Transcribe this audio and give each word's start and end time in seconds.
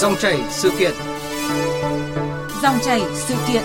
Dòng 0.00 0.14
chảy 0.20 0.40
sự 0.50 0.70
kiện. 0.78 0.92
Dòng 2.62 2.74
chảy 2.82 3.00
sự 3.14 3.34
kiện. 3.48 3.62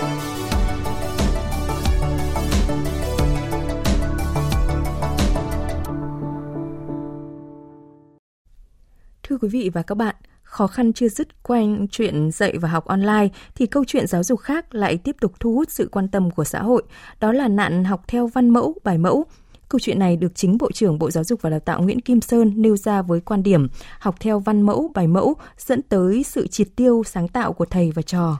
Thưa 9.22 9.38
quý 9.40 9.48
vị 9.48 9.70
và 9.74 9.82
các 9.82 9.94
bạn, 9.94 10.14
khó 10.42 10.66
khăn 10.66 10.92
chưa 10.92 11.08
dứt 11.08 11.42
quanh 11.42 11.86
chuyện 11.90 12.30
dạy 12.30 12.58
và 12.58 12.68
học 12.68 12.84
online 12.84 13.28
thì 13.54 13.66
câu 13.66 13.84
chuyện 13.86 14.06
giáo 14.06 14.22
dục 14.22 14.40
khác 14.40 14.74
lại 14.74 14.98
tiếp 15.04 15.16
tục 15.20 15.32
thu 15.40 15.54
hút 15.54 15.70
sự 15.70 15.88
quan 15.92 16.08
tâm 16.08 16.30
của 16.30 16.44
xã 16.44 16.62
hội, 16.62 16.82
đó 17.20 17.32
là 17.32 17.48
nạn 17.48 17.84
học 17.84 18.04
theo 18.08 18.26
văn 18.26 18.48
mẫu, 18.48 18.74
bài 18.84 18.98
mẫu. 18.98 19.26
Câu 19.74 19.80
chuyện 19.80 19.98
này 19.98 20.16
được 20.16 20.32
chính 20.34 20.58
Bộ 20.58 20.72
trưởng 20.72 20.98
Bộ 20.98 21.10
Giáo 21.10 21.24
dục 21.24 21.42
và 21.42 21.50
Đào 21.50 21.60
tạo 21.60 21.82
Nguyễn 21.82 22.00
Kim 22.00 22.20
Sơn 22.20 22.52
nêu 22.56 22.76
ra 22.76 23.02
với 23.02 23.20
quan 23.20 23.42
điểm 23.42 23.68
học 23.98 24.16
theo 24.20 24.38
văn 24.38 24.62
mẫu, 24.62 24.90
bài 24.94 25.06
mẫu 25.06 25.34
dẫn 25.58 25.82
tới 25.82 26.22
sự 26.22 26.46
triệt 26.46 26.68
tiêu 26.76 27.02
sáng 27.06 27.28
tạo 27.28 27.52
của 27.52 27.64
thầy 27.64 27.90
và 27.90 28.02
trò. 28.02 28.38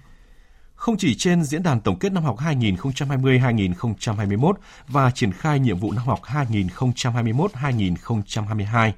Không 0.74 0.96
chỉ 0.96 1.14
trên 1.14 1.44
diễn 1.44 1.62
đàn 1.62 1.80
tổng 1.80 1.98
kết 1.98 2.12
năm 2.12 2.24
học 2.24 2.36
2020-2021 2.38 4.52
và 4.88 5.10
triển 5.10 5.32
khai 5.32 5.60
nhiệm 5.60 5.78
vụ 5.78 5.92
năm 5.92 6.06
học 6.06 6.20
2021-2022, 6.24 8.92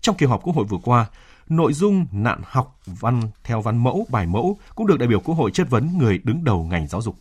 trong 0.00 0.16
kỳ 0.16 0.26
họp 0.26 0.42
Quốc 0.42 0.56
hội 0.56 0.64
vừa 0.64 0.78
qua, 0.84 1.06
nội 1.48 1.72
dung 1.72 2.06
nạn 2.12 2.40
học 2.44 2.78
văn 2.86 3.22
theo 3.44 3.60
văn 3.60 3.76
mẫu, 3.76 4.06
bài 4.08 4.26
mẫu 4.26 4.58
cũng 4.74 4.86
được 4.86 4.98
đại 4.98 5.08
biểu 5.08 5.20
Quốc 5.20 5.34
hội 5.34 5.50
chất 5.50 5.70
vấn 5.70 5.98
người 5.98 6.20
đứng 6.24 6.44
đầu 6.44 6.64
ngành 6.64 6.86
giáo 6.86 7.02
dục 7.02 7.16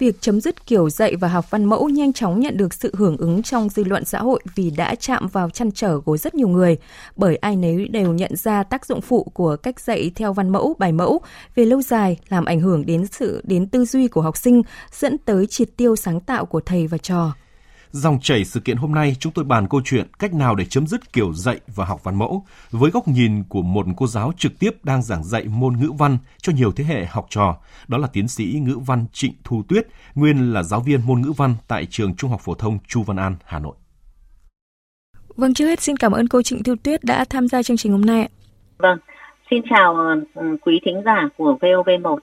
việc 0.00 0.20
chấm 0.20 0.40
dứt 0.40 0.66
kiểu 0.66 0.90
dạy 0.90 1.16
và 1.16 1.28
học 1.28 1.50
văn 1.50 1.64
mẫu 1.64 1.88
nhanh 1.88 2.12
chóng 2.12 2.40
nhận 2.40 2.56
được 2.56 2.74
sự 2.74 2.94
hưởng 2.96 3.16
ứng 3.16 3.42
trong 3.42 3.68
dư 3.68 3.84
luận 3.84 4.04
xã 4.04 4.18
hội 4.18 4.40
vì 4.54 4.70
đã 4.70 4.94
chạm 4.94 5.28
vào 5.28 5.50
chăn 5.50 5.70
trở 5.72 6.00
của 6.00 6.16
rất 6.16 6.34
nhiều 6.34 6.48
người, 6.48 6.76
bởi 7.16 7.36
ai 7.36 7.56
nấy 7.56 7.88
đều 7.88 8.12
nhận 8.12 8.36
ra 8.36 8.62
tác 8.62 8.86
dụng 8.86 9.00
phụ 9.00 9.24
của 9.34 9.56
cách 9.56 9.80
dạy 9.80 10.10
theo 10.14 10.32
văn 10.32 10.48
mẫu, 10.48 10.76
bài 10.78 10.92
mẫu 10.92 11.20
về 11.54 11.64
lâu 11.64 11.82
dài 11.82 12.18
làm 12.28 12.44
ảnh 12.44 12.60
hưởng 12.60 12.86
đến 12.86 13.06
sự 13.06 13.42
đến 13.44 13.66
tư 13.66 13.84
duy 13.84 14.08
của 14.08 14.22
học 14.22 14.36
sinh, 14.36 14.62
dẫn 14.92 15.18
tới 15.18 15.46
triệt 15.46 15.68
tiêu 15.76 15.96
sáng 15.96 16.20
tạo 16.20 16.46
của 16.46 16.60
thầy 16.60 16.86
và 16.86 16.98
trò. 16.98 17.32
Dòng 17.92 18.20
chảy 18.20 18.44
sự 18.44 18.60
kiện 18.60 18.76
hôm 18.76 18.94
nay 18.94 19.16
chúng 19.20 19.32
tôi 19.32 19.44
bàn 19.44 19.66
câu 19.70 19.80
chuyện 19.84 20.06
cách 20.18 20.34
nào 20.34 20.54
để 20.54 20.64
chấm 20.64 20.86
dứt 20.86 21.12
kiểu 21.12 21.32
dạy 21.32 21.60
và 21.66 21.84
học 21.84 22.04
văn 22.04 22.14
mẫu 22.14 22.44
với 22.70 22.90
góc 22.90 23.08
nhìn 23.08 23.44
của 23.48 23.62
một 23.62 23.86
cô 23.96 24.06
giáo 24.06 24.32
trực 24.36 24.58
tiếp 24.58 24.70
đang 24.82 25.02
giảng 25.02 25.24
dạy 25.24 25.44
môn 25.44 25.76
ngữ 25.76 25.92
văn 25.98 26.18
cho 26.42 26.52
nhiều 26.52 26.72
thế 26.72 26.84
hệ 26.84 27.04
học 27.04 27.26
trò, 27.30 27.56
đó 27.88 27.98
là 27.98 28.08
tiến 28.12 28.28
sĩ 28.28 28.60
ngữ 28.62 28.78
văn 28.86 29.06
Trịnh 29.12 29.32
Thu 29.44 29.62
Tuyết, 29.68 29.86
nguyên 30.14 30.52
là 30.52 30.62
giáo 30.62 30.80
viên 30.80 31.06
môn 31.06 31.20
ngữ 31.20 31.32
văn 31.36 31.54
tại 31.68 31.86
trường 31.90 32.14
Trung 32.14 32.30
học 32.30 32.40
phổ 32.40 32.54
thông 32.54 32.78
Chu 32.88 33.02
Văn 33.02 33.16
An, 33.16 33.36
Hà 33.44 33.58
Nội. 33.58 33.74
Vâng, 35.36 35.54
trước 35.54 35.66
hết 35.66 35.80
xin 35.80 35.96
cảm 35.96 36.12
ơn 36.12 36.28
cô 36.28 36.42
Trịnh 36.42 36.62
Thu 36.62 36.74
Tuyết 36.82 37.04
đã 37.04 37.24
tham 37.30 37.48
gia 37.48 37.62
chương 37.62 37.76
trình 37.76 37.92
hôm 37.92 38.00
nay. 38.00 38.28
Vâng, 38.78 38.98
xin 39.50 39.62
chào 39.70 39.96
ừ, 40.34 40.56
quý 40.62 40.80
thính 40.84 41.02
giả 41.04 41.28
của 41.36 41.58
VOV1. 41.60 42.18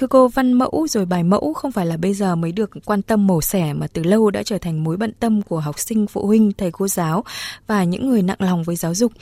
Thưa 0.00 0.06
cô, 0.06 0.28
văn 0.28 0.52
mẫu 0.52 0.86
rồi 0.88 1.06
bài 1.06 1.22
mẫu 1.22 1.52
không 1.52 1.72
phải 1.72 1.86
là 1.86 1.96
bây 2.02 2.14
giờ 2.14 2.36
mới 2.36 2.52
được 2.52 2.70
quan 2.84 3.02
tâm 3.02 3.26
mổ 3.26 3.40
xẻ 3.40 3.72
mà 3.72 3.86
từ 3.94 4.02
lâu 4.02 4.30
đã 4.30 4.42
trở 4.42 4.58
thành 4.58 4.84
mối 4.84 4.96
bận 4.96 5.12
tâm 5.20 5.42
của 5.42 5.60
học 5.60 5.78
sinh, 5.78 6.06
phụ 6.06 6.26
huynh, 6.26 6.52
thầy 6.58 6.70
cô 6.72 6.88
giáo 6.88 7.24
và 7.66 7.84
những 7.84 8.10
người 8.10 8.22
nặng 8.22 8.36
lòng 8.38 8.62
với 8.62 8.76
giáo 8.76 8.94
dục. 8.94 9.12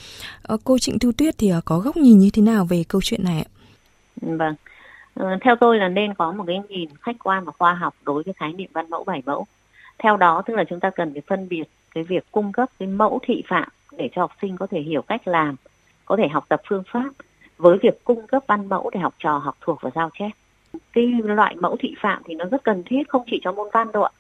Ờ, 0.43 0.57
cô 0.65 0.79
Trịnh 0.79 0.99
Thu 0.99 1.13
Tuyết 1.13 1.35
thì 1.39 1.49
ờ, 1.49 1.61
có 1.65 1.79
góc 1.79 1.97
nhìn 1.97 2.19
như 2.19 2.31
thế 2.33 2.43
nào 2.43 2.65
về 2.65 2.85
câu 2.89 3.01
chuyện 3.05 3.25
này 3.25 3.39
ạ? 3.39 3.49
Vâng, 4.21 4.55
ờ, 5.15 5.27
theo 5.41 5.57
tôi 5.57 5.79
là 5.79 5.89
nên 5.89 6.15
có 6.15 6.33
một 6.33 6.45
cái 6.47 6.61
nhìn 6.69 6.89
khách 7.01 7.17
quan 7.25 7.45
và 7.45 7.53
khoa 7.59 7.75
học 7.75 7.95
đối 8.05 8.23
với 8.23 8.35
khái 8.35 8.53
niệm 8.53 8.71
văn 8.73 8.91
mẫu 8.91 9.05
bài 9.05 9.23
mẫu. 9.27 9.47
Theo 9.99 10.17
đó 10.17 10.43
tức 10.47 10.55
là 10.55 10.65
chúng 10.65 10.81
ta 10.81 10.91
cần 10.91 11.13
phải 11.13 11.23
phân 11.27 11.49
biệt 11.49 11.65
cái 11.95 12.05
việc 12.05 12.33
cung 12.33 12.53
cấp 12.53 12.69
cái 12.79 12.89
mẫu 12.89 13.19
thị 13.23 13.43
phạm 13.49 13.69
để 13.99 14.09
cho 14.15 14.23
học 14.23 14.33
sinh 14.43 14.57
có 14.57 14.67
thể 14.71 14.81
hiểu 14.81 15.03
cách 15.03 15.29
làm, 15.29 15.57
có 16.05 16.17
thể 16.17 16.29
học 16.29 16.45
tập 16.49 16.63
phương 16.69 16.83
pháp 16.93 17.11
với 17.57 17.79
việc 17.83 18.05
cung 18.05 18.27
cấp 18.27 18.43
văn 18.47 18.69
mẫu 18.69 18.91
để 18.95 19.01
học 19.01 19.15
trò 19.19 19.39
học 19.39 19.57
thuộc 19.61 19.79
và 19.83 19.91
giao 19.95 20.11
chép 20.19 20.31
cái 20.93 21.07
loại 21.25 21.57
mẫu 21.61 21.77
thị 21.81 21.95
phạm 22.01 22.23
thì 22.25 22.35
nó 22.35 22.45
rất 22.45 22.65
cần 22.65 22.83
thiết 22.87 23.09
không 23.09 23.23
chỉ 23.31 23.41
cho 23.45 23.53
môn 23.53 23.69
văn 23.73 23.93
đâu 23.93 24.03
ạ 24.03 24.11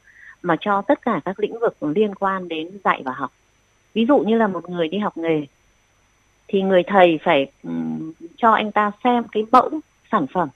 mà 0.43 0.56
cho 0.61 0.83
tất 0.83 1.03
cả 1.03 1.21
các 1.25 1.41
lĩnh 1.41 1.59
vực 1.59 1.83
liên 1.83 2.15
quan 2.15 2.49
đến 2.49 2.78
dạy 2.84 3.03
và 3.05 3.12
học. 3.12 3.33
Ví 3.95 4.06
dụ 4.06 4.19
như 4.19 4.37
là 4.37 4.47
một 4.47 4.71
người 4.71 4.89
đi 4.89 4.99
học 4.99 5.17
nghề 5.17 5.47
thì 6.49 6.62
người 6.62 6.83
thầy 6.87 7.19
phải 7.22 7.47
um, 7.62 8.12
cho 8.37 8.53
anh 8.53 8.72
ta 8.72 8.91
xem 9.05 9.25
cái 9.33 9.47
mẫu 9.53 9.71
sản 10.11 10.27
phẩm 10.27 10.49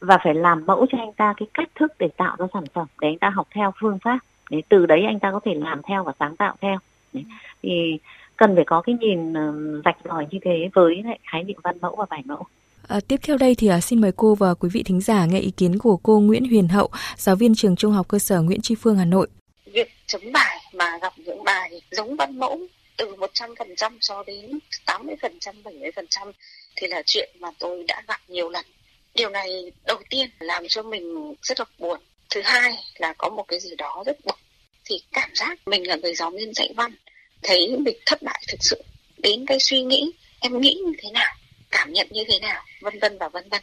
và 0.00 0.18
phải 0.24 0.34
làm 0.34 0.66
mẫu 0.66 0.86
cho 0.90 0.98
anh 0.98 1.12
ta 1.12 1.34
cái 1.36 1.48
cách 1.54 1.68
thức 1.74 1.92
để 1.98 2.08
tạo 2.16 2.36
ra 2.38 2.46
sản 2.52 2.64
phẩm 2.72 2.86
để 3.00 3.08
anh 3.08 3.18
ta 3.18 3.30
học 3.30 3.48
theo 3.54 3.72
phương 3.80 3.98
pháp. 3.98 4.18
Để 4.50 4.62
từ 4.68 4.86
đấy 4.86 5.04
anh 5.04 5.20
ta 5.20 5.30
có 5.32 5.40
thể 5.44 5.54
làm 5.54 5.82
theo 5.82 6.04
và 6.04 6.12
sáng 6.18 6.36
tạo 6.36 6.56
theo. 6.60 6.78
Đấy. 7.12 7.24
thì 7.62 7.98
cần 8.36 8.54
phải 8.54 8.64
có 8.64 8.80
cái 8.80 8.94
nhìn 9.00 9.32
uh, 9.32 9.84
rạch 9.84 9.96
ròi 10.04 10.26
như 10.30 10.38
thế 10.42 10.70
với 10.74 11.02
lại 11.04 11.18
khái 11.22 11.44
niệm 11.44 11.56
văn 11.62 11.76
mẫu 11.80 11.96
và 11.96 12.06
bài 12.10 12.22
mẫu. 12.24 12.46
À, 12.88 13.00
tiếp 13.08 13.16
theo 13.22 13.36
đây 13.36 13.54
thì 13.54 13.68
à, 13.68 13.80
xin 13.80 14.00
mời 14.00 14.12
cô 14.16 14.34
và 14.34 14.54
quý 14.54 14.68
vị 14.72 14.82
thính 14.82 15.00
giả 15.00 15.26
nghe 15.26 15.40
ý 15.40 15.50
kiến 15.56 15.78
của 15.78 15.96
cô 16.02 16.20
Nguyễn 16.20 16.44
Huyền 16.44 16.68
Hậu, 16.68 16.90
giáo 17.16 17.36
viên 17.36 17.54
trường 17.54 17.76
Trung 17.76 17.92
học 17.92 18.08
cơ 18.08 18.18
sở 18.18 18.40
Nguyễn 18.40 18.60
Tri 18.60 18.74
Phương 18.74 18.96
Hà 18.96 19.04
Nội. 19.04 19.28
Việc 19.66 19.88
chấm 20.06 20.32
bài 20.32 20.58
mà 20.72 20.98
gặp 21.02 21.12
những 21.16 21.44
bài 21.44 21.80
giống 21.90 22.16
văn 22.16 22.38
mẫu 22.38 22.60
từ 22.96 23.14
100% 23.16 23.92
cho 24.00 24.24
đến 24.26 24.58
80%, 24.86 25.62
70% 25.64 26.32
thì 26.76 26.86
là 26.86 27.02
chuyện 27.06 27.30
mà 27.38 27.48
tôi 27.58 27.84
đã 27.88 28.02
gặp 28.08 28.20
nhiều 28.28 28.48
lần. 28.48 28.64
Điều 29.14 29.30
này 29.30 29.72
đầu 29.86 29.98
tiên 30.10 30.30
làm 30.38 30.64
cho 30.68 30.82
mình 30.82 31.34
rất 31.42 31.60
là 31.60 31.64
buồn. 31.78 32.00
Thứ 32.30 32.40
hai 32.44 32.72
là 32.96 33.14
có 33.18 33.28
một 33.28 33.44
cái 33.48 33.60
gì 33.60 33.70
đó 33.78 34.02
rất 34.06 34.24
bực. 34.24 34.38
Thì 34.84 35.02
cảm 35.12 35.30
giác 35.34 35.58
mình 35.66 35.88
là 35.88 35.96
người 35.96 36.14
giáo 36.14 36.30
viên 36.30 36.54
dạy 36.54 36.72
văn, 36.76 36.94
thấy 37.42 37.76
mình 37.78 37.96
thất 38.06 38.22
bại 38.22 38.42
thực 38.48 38.58
sự. 38.60 38.82
Đến 39.18 39.46
cái 39.46 39.58
suy 39.60 39.82
nghĩ 39.82 40.12
em 40.40 40.60
nghĩ 40.60 40.74
như 40.86 40.92
thế 41.02 41.10
nào 41.10 41.34
cảm 41.70 41.92
nhận 41.92 42.06
như 42.10 42.24
thế 42.28 42.38
nào 42.42 42.62
vân 42.80 42.98
vân 43.00 43.18
và 43.18 43.28
vân 43.28 43.48
vân 43.50 43.60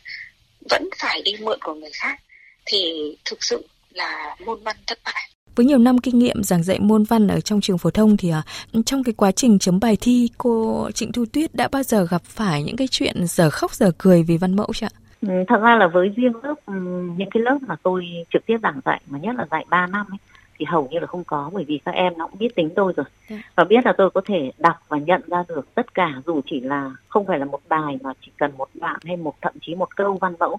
vẫn 0.70 0.90
phải 1.02 1.22
đi 1.26 1.36
mượn 1.42 1.60
của 1.62 1.74
người 1.74 1.92
khác 1.94 2.22
thì 2.66 2.94
thực 3.26 3.44
sự 3.44 3.68
là 3.94 4.36
môn 4.46 4.64
văn 4.64 4.76
thất 4.88 5.00
bại 5.06 5.30
với 5.56 5.66
nhiều 5.66 5.78
năm 5.78 5.98
kinh 5.98 6.20
nghiệm 6.20 6.44
giảng 6.44 6.64
dạy 6.64 6.80
môn 6.80 7.04
văn 7.04 7.28
ở 7.28 7.40
trong 7.40 7.62
trường 7.62 7.78
phổ 7.78 7.90
thông 7.90 8.18
thì 8.18 8.32
uh, 8.78 8.86
trong 8.86 9.04
cái 9.04 9.14
quá 9.14 9.32
trình 9.32 9.60
chấm 9.60 9.80
bài 9.80 9.98
thi 10.02 10.30
cô 10.38 10.88
Trịnh 10.94 11.12
Thu 11.12 11.26
Tuyết 11.34 11.56
đã 11.56 11.68
bao 11.72 11.84
giờ 11.84 12.08
gặp 12.10 12.22
phải 12.24 12.64
những 12.64 12.76
cái 12.76 12.88
chuyện 12.92 13.16
giờ 13.26 13.50
khóc 13.50 13.74
giờ 13.74 13.92
cười 13.98 14.24
vì 14.24 14.38
văn 14.38 14.56
mẫu 14.56 14.68
chưa 14.74 14.86
ạ? 14.86 14.96
Ừ, 15.22 15.30
thật 15.48 15.58
ra 15.62 15.76
là 15.76 15.88
với 15.88 16.10
riêng 16.16 16.34
lớp 16.44 16.56
ừ, 16.66 16.74
những 17.18 17.30
cái 17.32 17.44
lớp 17.44 17.58
mà 17.68 17.76
tôi 17.84 18.06
trực 18.34 18.46
tiếp 18.46 18.58
giảng 18.64 18.80
dạy 18.86 19.02
mà 19.08 19.20
nhất 19.20 19.36
là 19.38 19.46
dạy 19.52 19.66
3 19.70 19.88
năm 19.88 20.06
ấy, 20.12 20.18
thì 20.58 20.66
hầu 20.66 20.88
như 20.92 21.00
là 21.00 21.08
không 21.08 21.24
có 21.24 21.50
bởi 21.54 21.64
vì 21.64 21.80
các 21.86 21.92
em 21.92 22.18
nó 22.18 22.28
cũng 22.28 22.40
biết 22.40 22.56
tính 22.56 22.70
tôi 22.76 22.94
rồi. 22.98 23.06
Dạ. 23.30 23.38
và 23.56 23.64
biết 23.64 23.86
là 23.86 23.94
tôi 23.98 24.10
có 24.10 24.22
thể 24.26 24.52
đọc 24.58 24.76
và 24.88 24.98
nhận 24.98 25.22
ra 25.28 25.44
được 25.48 25.76
tất 25.76 25.94
cả 25.94 26.14
dù 26.26 26.42
chỉ 26.46 26.60
là 26.60 26.92
không 27.08 27.26
phải 27.26 27.40
là 27.40 27.46
một 27.46 27.60
bài 27.70 27.98
mà 28.02 28.14
chỉ 28.22 28.32
cần 28.38 28.52
một 28.58 28.70
đoạn 28.74 29.00
hay 29.06 29.18
một 29.18 29.36
thậm 29.42 29.54
chí 29.62 29.76
một 29.76 29.96
câu 29.96 30.18
văn 30.22 30.34
mẫu 30.40 30.58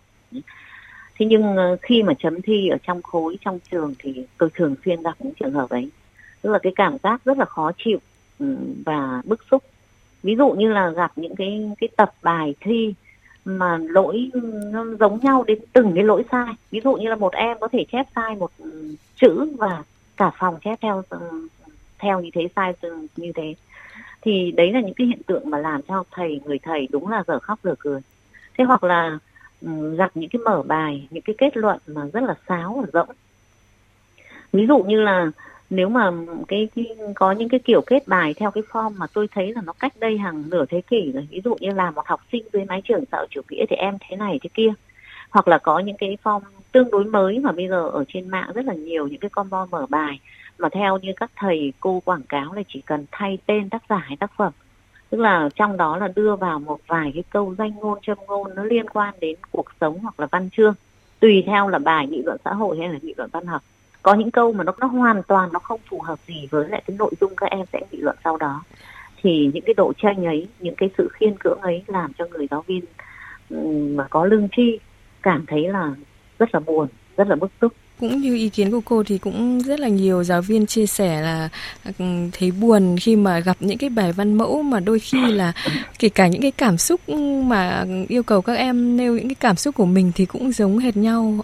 thế 1.18 1.26
nhưng 1.26 1.56
ờ, 1.56 1.76
khi 1.82 2.02
mà 2.02 2.14
chấm 2.18 2.42
thi 2.42 2.68
ở 2.68 2.76
trong 2.82 3.02
khối 3.02 3.38
trong 3.44 3.58
trường 3.70 3.94
thì 3.98 4.24
tôi 4.38 4.50
thường 4.54 4.74
xuyên 4.84 5.02
gặp 5.02 5.14
những 5.18 5.32
trường 5.40 5.52
hợp 5.52 5.70
ấy 5.70 5.90
tức 6.42 6.50
là 6.50 6.58
cái 6.58 6.72
cảm 6.76 6.96
giác 7.02 7.24
rất 7.24 7.38
là 7.38 7.44
khó 7.44 7.70
chịu 7.84 7.98
ừ, 8.38 8.56
và 8.84 9.22
bức 9.24 9.40
xúc 9.50 9.62
ví 10.22 10.36
dụ 10.36 10.50
như 10.50 10.72
là 10.72 10.90
gặp 10.90 11.12
những 11.16 11.36
cái 11.36 11.70
cái 11.78 11.88
tập 11.96 12.14
bài 12.22 12.54
thi 12.60 12.94
mà 13.46 13.78
lỗi 13.88 14.30
nó 14.72 14.84
giống 15.00 15.18
nhau 15.22 15.44
đến 15.46 15.58
từng 15.72 15.92
cái 15.94 16.04
lỗi 16.04 16.24
sai. 16.30 16.54
Ví 16.70 16.80
dụ 16.84 16.94
như 16.94 17.08
là 17.08 17.16
một 17.16 17.32
em 17.32 17.56
có 17.60 17.68
thể 17.68 17.84
chép 17.92 18.06
sai 18.14 18.34
một 18.34 18.50
ừ, 18.58 18.94
chữ 19.16 19.48
và 19.58 19.82
cả 20.16 20.30
phòng 20.38 20.58
chép 20.64 20.78
theo 20.82 21.02
ừ, 21.08 21.48
theo 21.98 22.20
như 22.20 22.30
thế, 22.34 22.48
sai 22.56 22.74
như 23.16 23.32
thế. 23.34 23.54
Thì 24.22 24.52
đấy 24.56 24.72
là 24.72 24.80
những 24.80 24.94
cái 24.94 25.06
hiện 25.06 25.22
tượng 25.26 25.50
mà 25.50 25.58
làm 25.58 25.82
cho 25.82 26.04
thầy, 26.10 26.40
người 26.44 26.58
thầy 26.58 26.88
đúng 26.90 27.08
là 27.08 27.24
dở 27.26 27.38
khóc 27.38 27.58
dở 27.62 27.74
cười. 27.78 28.00
Thế 28.58 28.64
hoặc 28.64 28.84
là 28.84 29.18
ừ, 29.62 29.94
gặp 29.96 30.10
những 30.14 30.30
cái 30.30 30.40
mở 30.40 30.62
bài, 30.62 31.08
những 31.10 31.22
cái 31.22 31.36
kết 31.38 31.56
luận 31.56 31.78
mà 31.86 32.02
rất 32.12 32.22
là 32.22 32.34
sáo 32.48 32.82
và 32.82 32.88
rỗng. 32.92 33.16
Ví 34.52 34.66
dụ 34.66 34.78
như 34.78 35.00
là 35.00 35.30
nếu 35.70 35.88
mà 35.88 36.10
cái, 36.48 36.68
cái 36.76 36.96
có 37.14 37.32
những 37.32 37.48
cái 37.48 37.60
kiểu 37.60 37.80
kết 37.86 38.08
bài 38.08 38.34
theo 38.34 38.50
cái 38.50 38.62
form 38.72 38.90
mà 38.96 39.06
tôi 39.12 39.28
thấy 39.34 39.52
là 39.52 39.62
nó 39.64 39.72
cách 39.72 39.92
đây 40.00 40.18
hàng 40.18 40.44
nửa 40.50 40.64
thế 40.66 40.80
kỷ 40.80 41.12
rồi 41.12 41.28
ví 41.30 41.40
dụ 41.44 41.56
như 41.60 41.70
là 41.70 41.90
một 41.90 42.06
học 42.06 42.20
sinh 42.32 42.44
dưới 42.52 42.64
mái 42.64 42.82
trường 42.84 43.04
xã 43.12 43.18
hội 43.18 43.26
chủ 43.30 43.40
nghĩa 43.50 43.64
thì 43.70 43.76
em 43.76 43.98
thế 44.00 44.16
này 44.16 44.38
thế 44.42 44.50
kia 44.54 44.72
hoặc 45.30 45.48
là 45.48 45.58
có 45.58 45.78
những 45.78 45.96
cái 45.96 46.16
form 46.22 46.40
tương 46.72 46.90
đối 46.90 47.04
mới 47.04 47.38
mà 47.38 47.52
bây 47.52 47.68
giờ 47.68 47.88
ở 47.88 48.04
trên 48.08 48.28
mạng 48.28 48.50
rất 48.54 48.64
là 48.64 48.74
nhiều 48.74 49.06
những 49.06 49.20
cái 49.20 49.30
combo 49.30 49.66
mở 49.70 49.86
bài 49.88 50.20
mà 50.58 50.68
theo 50.68 50.98
như 50.98 51.12
các 51.16 51.30
thầy 51.36 51.72
cô 51.80 52.02
quảng 52.04 52.22
cáo 52.28 52.52
là 52.52 52.62
chỉ 52.68 52.80
cần 52.80 53.06
thay 53.12 53.38
tên 53.46 53.70
tác 53.70 53.82
giả 53.88 53.96
hay 53.96 54.16
tác 54.16 54.32
phẩm. 54.36 54.52
Tức 55.10 55.18
là 55.18 55.48
trong 55.54 55.76
đó 55.76 55.96
là 55.96 56.08
đưa 56.16 56.36
vào 56.36 56.58
một 56.58 56.80
vài 56.86 57.10
cái 57.14 57.22
câu 57.30 57.54
danh 57.58 57.74
ngôn 57.76 57.98
châm 58.02 58.18
ngôn 58.26 58.54
nó 58.54 58.64
liên 58.64 58.88
quan 58.88 59.14
đến 59.20 59.36
cuộc 59.50 59.66
sống 59.80 59.98
hoặc 59.98 60.20
là 60.20 60.26
văn 60.30 60.48
chương 60.56 60.74
tùy 61.20 61.44
theo 61.46 61.68
là 61.68 61.78
bài 61.78 62.06
nghị 62.06 62.22
luận 62.22 62.36
xã 62.44 62.52
hội 62.52 62.78
hay 62.78 62.88
là 62.88 62.98
nghị 63.02 63.14
luận 63.16 63.30
văn 63.32 63.46
học 63.46 63.62
có 64.06 64.14
những 64.14 64.30
câu 64.30 64.52
mà 64.52 64.64
nó 64.64 64.72
nó 64.80 64.86
hoàn 64.86 65.22
toàn 65.22 65.52
nó 65.52 65.58
không 65.58 65.80
phù 65.90 66.00
hợp 66.00 66.18
gì 66.26 66.48
với 66.50 66.68
lại 66.68 66.82
cái 66.86 66.96
nội 66.96 67.10
dung 67.20 67.36
các 67.36 67.50
em 67.50 67.66
sẽ 67.72 67.80
nghị 67.90 67.98
luận 67.98 68.16
sau 68.24 68.36
đó. 68.36 68.62
Thì 69.22 69.50
những 69.54 69.64
cái 69.66 69.74
độ 69.74 69.92
tranh 69.98 70.24
ấy, 70.24 70.48
những 70.58 70.74
cái 70.74 70.90
sự 70.98 71.08
khiên 71.12 71.38
cưỡng 71.38 71.60
ấy 71.60 71.84
làm 71.86 72.12
cho 72.12 72.26
người 72.26 72.46
giáo 72.50 72.64
viên 72.66 72.84
mà 73.96 74.06
có 74.10 74.24
lương 74.24 74.48
tri 74.56 74.78
cảm 75.22 75.44
thấy 75.46 75.68
là 75.68 75.94
rất 76.38 76.54
là 76.54 76.60
buồn, 76.60 76.88
rất 77.16 77.28
là 77.28 77.36
bức 77.36 77.50
xúc 77.60 77.72
cũng 78.00 78.20
như 78.20 78.34
ý 78.34 78.48
kiến 78.48 78.70
của 78.70 78.80
cô 78.84 79.02
thì 79.02 79.18
cũng 79.18 79.60
rất 79.60 79.80
là 79.80 79.88
nhiều 79.88 80.24
giáo 80.24 80.42
viên 80.42 80.66
chia 80.66 80.86
sẻ 80.86 81.20
là 81.20 81.48
ừ, 81.98 82.04
thấy 82.32 82.52
buồn 82.60 82.96
khi 83.00 83.16
mà 83.16 83.40
gặp 83.40 83.56
những 83.60 83.78
cái 83.78 83.90
bài 83.90 84.12
văn 84.12 84.34
mẫu 84.34 84.62
mà 84.62 84.80
đôi 84.80 84.98
khi 84.98 85.32
là 85.32 85.52
kể 85.98 86.08
cả 86.08 86.28
những 86.28 86.42
cái 86.42 86.50
cảm 86.50 86.76
xúc 86.76 87.00
mà 87.44 87.84
yêu 88.08 88.22
cầu 88.22 88.42
các 88.42 88.54
em 88.54 88.96
nêu 88.96 89.14
những 89.14 89.28
cái 89.28 89.36
cảm 89.40 89.56
xúc 89.56 89.74
của 89.74 89.86
mình 89.86 90.12
thì 90.14 90.26
cũng 90.26 90.52
giống 90.52 90.78
hệt 90.78 90.96
nhau. 90.96 91.34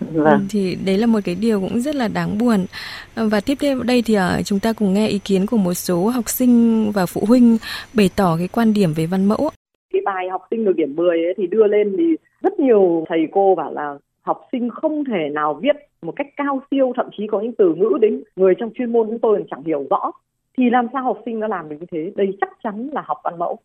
Vâng. 0.00 0.46
thì 0.50 0.74
đấy 0.84 0.98
là 0.98 1.06
một 1.06 1.20
cái 1.24 1.34
điều 1.34 1.60
cũng 1.60 1.80
rất 1.80 1.94
là 1.94 2.08
đáng 2.08 2.38
buồn. 2.38 2.66
Và 3.14 3.40
tiếp 3.40 3.58
theo 3.60 3.82
đây 3.82 4.02
thì 4.02 4.16
uh, 4.16 4.20
chúng 4.44 4.60
ta 4.60 4.72
cùng 4.72 4.94
nghe 4.94 5.08
ý 5.08 5.18
kiến 5.18 5.46
của 5.46 5.56
một 5.56 5.74
số 5.74 6.08
học 6.08 6.28
sinh 6.28 6.90
và 6.92 7.06
phụ 7.06 7.24
huynh 7.28 7.58
bày 7.94 8.10
tỏ 8.16 8.36
cái 8.38 8.48
quan 8.48 8.72
điểm 8.72 8.92
về 8.92 9.06
văn 9.06 9.24
mẫu 9.24 9.50
cái 9.92 10.02
bài 10.04 10.28
học 10.30 10.42
sinh 10.50 10.64
được 10.64 10.76
điểm 10.76 10.96
10 10.96 11.08
ấy 11.08 11.34
thì 11.36 11.46
đưa 11.46 11.66
lên 11.66 11.94
thì 11.98 12.16
rất 12.42 12.60
nhiều 12.60 13.04
thầy 13.08 13.18
cô 13.32 13.54
bảo 13.54 13.72
là 13.72 13.98
học 14.22 14.40
sinh 14.52 14.70
không 14.70 15.04
thể 15.04 15.28
nào 15.32 15.58
viết 15.62 15.89
một 16.02 16.12
cách 16.16 16.26
cao 16.36 16.62
siêu 16.70 16.92
thậm 16.96 17.06
chí 17.18 17.24
có 17.30 17.40
những 17.40 17.54
từ 17.58 17.74
ngữ 17.76 17.98
đến 18.00 18.22
người 18.36 18.54
trong 18.58 18.70
chuyên 18.78 18.92
môn 18.92 19.06
chúng 19.08 19.18
tôi 19.22 19.44
chẳng 19.50 19.64
hiểu 19.66 19.86
rõ. 19.90 20.10
Thì 20.58 20.64
làm 20.72 20.86
sao 20.92 21.04
học 21.04 21.18
sinh 21.24 21.40
nó 21.40 21.46
làm 21.46 21.68
được 21.68 21.76
như 21.80 21.86
thế? 21.92 22.12
Đây 22.16 22.26
chắc 22.40 22.48
chắn 22.62 22.90
là 22.92 23.02
học 23.06 23.18
văn 23.24 23.38
mẫu. 23.38 23.58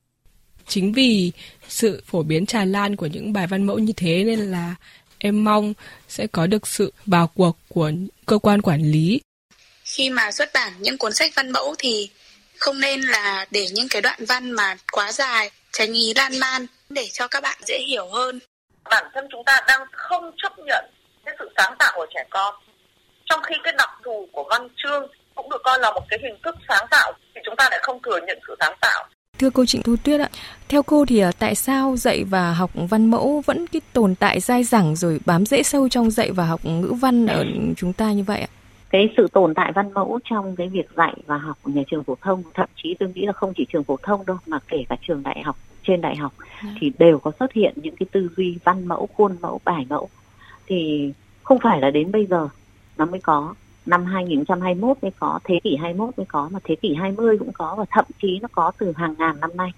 Chính 0.68 0.94
vì 0.94 1.32
sự 1.68 2.04
phổ 2.06 2.24
biến 2.24 2.46
tràn 2.46 2.72
lan 2.72 2.96
của 2.96 3.06
những 3.06 3.34
bài 3.34 3.48
văn 3.48 3.64
mẫu 3.64 3.80
như 3.80 3.94
thế 3.98 4.24
nên 4.24 4.40
là 4.40 4.76
em 5.18 5.44
mong 5.44 5.74
sẽ 6.08 6.28
có 6.28 6.48
được 6.48 6.68
sự 6.68 6.94
vào 7.06 7.30
cuộc 7.36 7.58
của 7.70 7.92
cơ 8.26 8.38
quan 8.38 8.62
quản 8.62 8.82
lý. 8.82 9.22
Khi 9.84 10.10
mà 10.10 10.32
xuất 10.32 10.50
bản 10.54 10.74
những 10.80 10.98
cuốn 10.98 11.14
sách 11.14 11.32
văn 11.36 11.52
mẫu 11.52 11.76
thì 11.78 12.10
không 12.60 12.80
nên 12.80 13.02
là 13.02 13.46
để 13.52 13.66
những 13.74 13.88
cái 13.90 14.02
đoạn 14.02 14.20
văn 14.28 14.52
mà 14.52 14.76
quá 14.92 15.12
dài 15.12 15.50
tránh 15.72 15.94
ý 15.94 16.14
lan 16.16 16.32
man 16.40 16.66
để 16.90 17.08
cho 17.14 17.28
các 17.28 17.44
bạn 17.44 17.58
dễ 17.66 17.80
hiểu 17.88 18.08
hơn. 18.12 18.40
Bản 18.90 19.06
thân 19.14 19.26
chúng 19.32 19.44
ta 19.46 19.62
đang 19.68 19.82
không 19.92 20.32
chấp 20.38 20.54
nhận 20.66 20.86
cái 21.26 21.36
sự 21.40 21.50
sáng 21.58 21.74
tạo 21.80 21.92
của 21.96 22.06
trẻ 22.14 22.24
con 22.30 22.54
trong 23.26 23.40
khi 23.44 23.56
cái 23.64 23.74
đặc 23.78 23.90
thù 24.04 24.28
của 24.32 24.46
văn 24.50 24.68
chương 24.76 25.08
cũng 25.36 25.50
được 25.50 25.62
coi 25.64 25.80
là 25.80 25.92
một 25.92 26.02
cái 26.10 26.20
hình 26.24 26.36
thức 26.44 26.56
sáng 26.68 26.86
tạo 26.92 27.14
thì 27.36 27.42
chúng 27.46 27.56
ta 27.56 27.68
lại 27.72 27.80
không 27.84 28.00
thừa 28.04 28.20
nhận 28.28 28.40
sự 28.48 28.56
sáng 28.60 28.74
tạo 28.82 29.06
Thưa 29.40 29.50
cô 29.50 29.66
Trịnh 29.66 29.84
Thu 29.84 29.96
Tuyết 30.04 30.22
ạ, 30.22 30.30
theo 30.70 30.84
cô 30.84 31.06
thì 31.06 31.20
à, 31.20 31.32
tại 31.40 31.56
sao 31.56 31.96
dạy 31.98 32.24
và 32.24 32.54
học 32.54 32.72
văn 32.90 33.12
mẫu 33.12 33.44
vẫn 33.46 33.68
cái 33.68 33.82
tồn 33.94 34.16
tại 34.16 34.40
dai 34.40 34.64
dẳng 34.64 34.96
rồi 34.96 35.20
bám 35.26 35.46
rễ 35.46 35.64
sâu 35.64 35.90
trong 35.90 36.12
dạy 36.12 36.32
và 36.32 36.46
học 36.46 36.66
ngữ 36.66 36.94
văn 37.02 37.28
ở 37.28 37.46
chúng 37.78 37.94
ta 37.94 38.12
như 38.12 38.24
vậy 38.24 38.42
ạ? 38.42 38.48
Cái 38.90 39.10
sự 39.18 39.28
tồn 39.34 39.54
tại 39.54 39.72
văn 39.76 39.94
mẫu 39.94 40.20
trong 40.30 40.56
cái 40.56 40.70
việc 40.70 40.88
dạy 40.98 41.14
và 41.26 41.38
học 41.38 41.58
ở 41.64 41.72
nhà 41.72 41.82
trường 41.92 42.04
phổ 42.04 42.16
thông, 42.22 42.44
thậm 42.54 42.70
chí 42.76 42.96
tôi 43.00 43.10
nghĩ 43.16 43.26
là 43.26 43.34
không 43.34 43.54
chỉ 43.58 43.66
trường 43.74 43.84
phổ 43.84 43.98
thông 44.04 44.26
đâu 44.26 44.38
mà 44.48 44.60
kể 44.68 44.84
cả 44.90 44.96
trường 45.02 45.24
đại 45.24 45.42
học, 45.46 45.56
trên 45.88 46.02
đại 46.02 46.16
học 46.16 46.34
à. 46.38 46.70
thì 46.80 46.92
đều 47.00 47.20
có 47.20 47.32
xuất 47.40 47.54
hiện 47.54 47.74
những 47.76 47.96
cái 47.96 48.08
tư 48.12 48.30
duy 48.38 48.58
văn 48.64 48.88
mẫu, 48.88 49.10
khuôn 49.14 49.36
mẫu, 49.42 49.62
bài 49.66 49.86
mẫu. 49.90 50.10
Thì 50.68 51.12
không 51.44 51.60
phải 51.60 51.82
là 51.82 51.90
đến 51.90 52.12
bây 52.12 52.26
giờ 52.26 52.50
nó 52.98 53.06
mới 53.06 53.20
có 53.20 53.54
năm 53.86 54.06
2021 54.06 54.98
mới 55.02 55.12
có, 55.20 55.40
thế 55.44 55.60
kỷ 55.64 55.76
21 55.76 56.18
mới 56.18 56.26
có, 56.26 56.50
mà 56.52 56.60
thế 56.64 56.76
kỷ 56.76 56.96
20 56.96 57.38
cũng 57.38 57.52
có 57.54 57.76
và 57.78 57.86
thậm 57.90 58.06
chí 58.22 58.40
nó 58.42 58.48
có 58.52 58.72
từ 58.78 58.94
hàng 58.96 59.16
ngàn 59.18 59.40
năm 59.40 59.50
nay. 59.58 59.72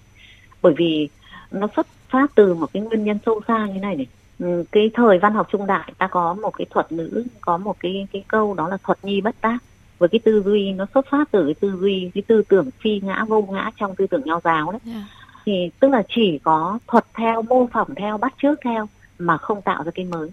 Bởi 0.62 0.74
vì 0.76 1.08
nó 1.50 1.68
xuất 1.76 1.86
phát 2.08 2.30
từ 2.34 2.54
một 2.54 2.72
cái 2.72 2.82
nguyên 2.82 3.04
nhân 3.04 3.18
sâu 3.26 3.40
xa 3.48 3.66
như 3.66 3.80
này 3.80 3.96
này. 3.96 4.06
Ừ, 4.38 4.64
cái 4.72 4.90
thời 4.94 5.18
văn 5.18 5.34
học 5.34 5.48
trung 5.52 5.66
đại 5.66 5.92
ta 5.98 6.06
có 6.06 6.34
một 6.34 6.50
cái 6.50 6.66
thuật 6.70 6.92
ngữ, 6.92 7.24
có 7.40 7.58
một 7.58 7.76
cái 7.80 8.06
cái 8.12 8.24
câu 8.28 8.54
đó 8.54 8.68
là 8.68 8.76
thuật 8.82 8.98
nhi 9.02 9.20
bất 9.20 9.40
tác. 9.40 9.58
Với 9.98 10.08
cái 10.08 10.18
tư 10.18 10.42
duy 10.42 10.72
nó 10.72 10.86
xuất 10.94 11.06
phát 11.10 11.30
từ 11.30 11.44
cái 11.44 11.54
tư 11.54 11.78
duy, 11.80 12.10
cái 12.14 12.22
tư 12.26 12.42
tưởng 12.48 12.70
phi 12.80 13.00
ngã 13.00 13.24
vô 13.28 13.42
ngã 13.42 13.70
trong 13.76 13.96
tư 13.96 14.06
tưởng 14.06 14.22
nho 14.24 14.40
giáo 14.44 14.72
đấy. 14.72 14.80
Yeah. 14.86 15.02
Thì 15.44 15.70
tức 15.80 15.88
là 15.88 16.02
chỉ 16.08 16.38
có 16.44 16.78
thuật 16.86 17.04
theo, 17.14 17.42
mô 17.42 17.66
phỏng 17.72 17.94
theo, 17.94 18.18
bắt 18.18 18.34
chước 18.42 18.58
theo 18.64 18.88
mà 19.18 19.36
không 19.36 19.62
tạo 19.62 19.82
ra 19.82 19.90
cái 19.94 20.04
mới. 20.04 20.30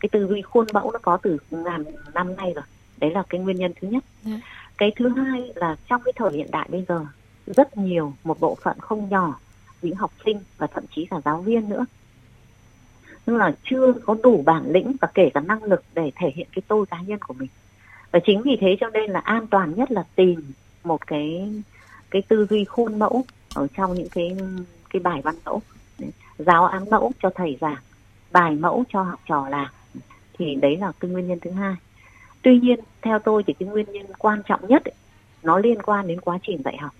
Cái 0.00 0.08
tư 0.08 0.26
duy 0.26 0.42
khuôn 0.42 0.66
mẫu 0.72 0.90
nó 0.92 0.98
có 1.02 1.16
từ 1.16 1.38
ngàn 1.50 1.84
năm 2.14 2.36
nay 2.36 2.52
rồi. 2.54 2.64
Đấy 2.98 3.10
là 3.10 3.22
cái 3.28 3.40
nguyên 3.40 3.56
nhân 3.56 3.72
thứ 3.80 3.88
nhất. 3.88 4.04
Yeah. 4.26 4.40
Dạ. 4.40 4.46
cái 4.78 4.92
thứ 4.96 5.08
hai 5.08 5.52
là 5.54 5.76
trong 5.88 6.02
cái 6.04 6.12
thời 6.16 6.32
hiện 6.32 6.50
đại 6.50 6.68
bây 6.70 6.84
giờ 6.88 7.06
rất 7.46 7.76
nhiều 7.76 8.12
một 8.24 8.40
bộ 8.40 8.56
phận 8.62 8.78
không 8.80 9.08
nhỏ 9.08 9.38
những 9.82 9.94
học 9.94 10.12
sinh 10.24 10.40
và 10.58 10.66
thậm 10.66 10.84
chí 10.94 11.06
cả 11.10 11.16
giáo 11.24 11.40
viên 11.40 11.68
nữa. 11.68 11.86
Nhưng 13.26 13.36
là 13.36 13.52
chưa 13.70 13.92
có 14.06 14.16
đủ 14.22 14.42
bản 14.46 14.70
lĩnh 14.70 14.96
và 15.00 15.08
kể 15.14 15.30
cả 15.34 15.40
năng 15.40 15.62
lực 15.62 15.82
để 15.94 16.12
thể 16.16 16.32
hiện 16.34 16.46
cái 16.52 16.62
tôi 16.68 16.86
cá 16.86 17.00
nhân 17.00 17.18
của 17.18 17.34
mình. 17.34 17.48
Và 18.12 18.18
chính 18.26 18.42
vì 18.42 18.56
thế 18.60 18.76
cho 18.80 18.90
nên 18.90 19.10
là 19.10 19.20
an 19.20 19.46
toàn 19.46 19.74
nhất 19.76 19.90
là 19.90 20.04
tìm 20.14 20.52
một 20.84 21.06
cái 21.06 21.52
cái 22.10 22.22
tư 22.22 22.46
duy 22.50 22.64
khuôn 22.64 22.98
mẫu 22.98 23.24
ở 23.54 23.66
trong 23.76 23.94
những 23.94 24.08
cái 24.08 24.36
cái 24.90 25.00
bài 25.00 25.20
văn 25.24 25.34
mẫu. 25.44 25.62
Giáo 26.38 26.66
án 26.66 26.90
mẫu 26.90 27.12
cho 27.22 27.30
thầy 27.34 27.58
giảng 27.60 27.82
bài 28.32 28.54
mẫu 28.54 28.84
cho 28.92 29.02
học 29.02 29.20
trò 29.26 29.48
làm 29.48 29.68
thì 30.40 30.54
đấy 30.54 30.76
là 30.76 30.92
cái 31.00 31.10
nguyên 31.10 31.28
nhân 31.28 31.38
thứ 31.40 31.50
hai. 31.50 31.74
Tuy 32.42 32.58
nhiên 32.58 32.80
theo 33.02 33.18
tôi 33.18 33.42
thì 33.46 33.52
cái 33.52 33.68
nguyên 33.68 33.86
nhân 33.92 34.06
quan 34.18 34.42
trọng 34.48 34.68
nhất 34.68 34.84
ấy, 34.84 34.94
nó 35.42 35.58
liên 35.58 35.82
quan 35.82 36.06
đến 36.06 36.20
quá 36.20 36.38
trình 36.42 36.62
dạy 36.64 36.76
học. 36.76 36.92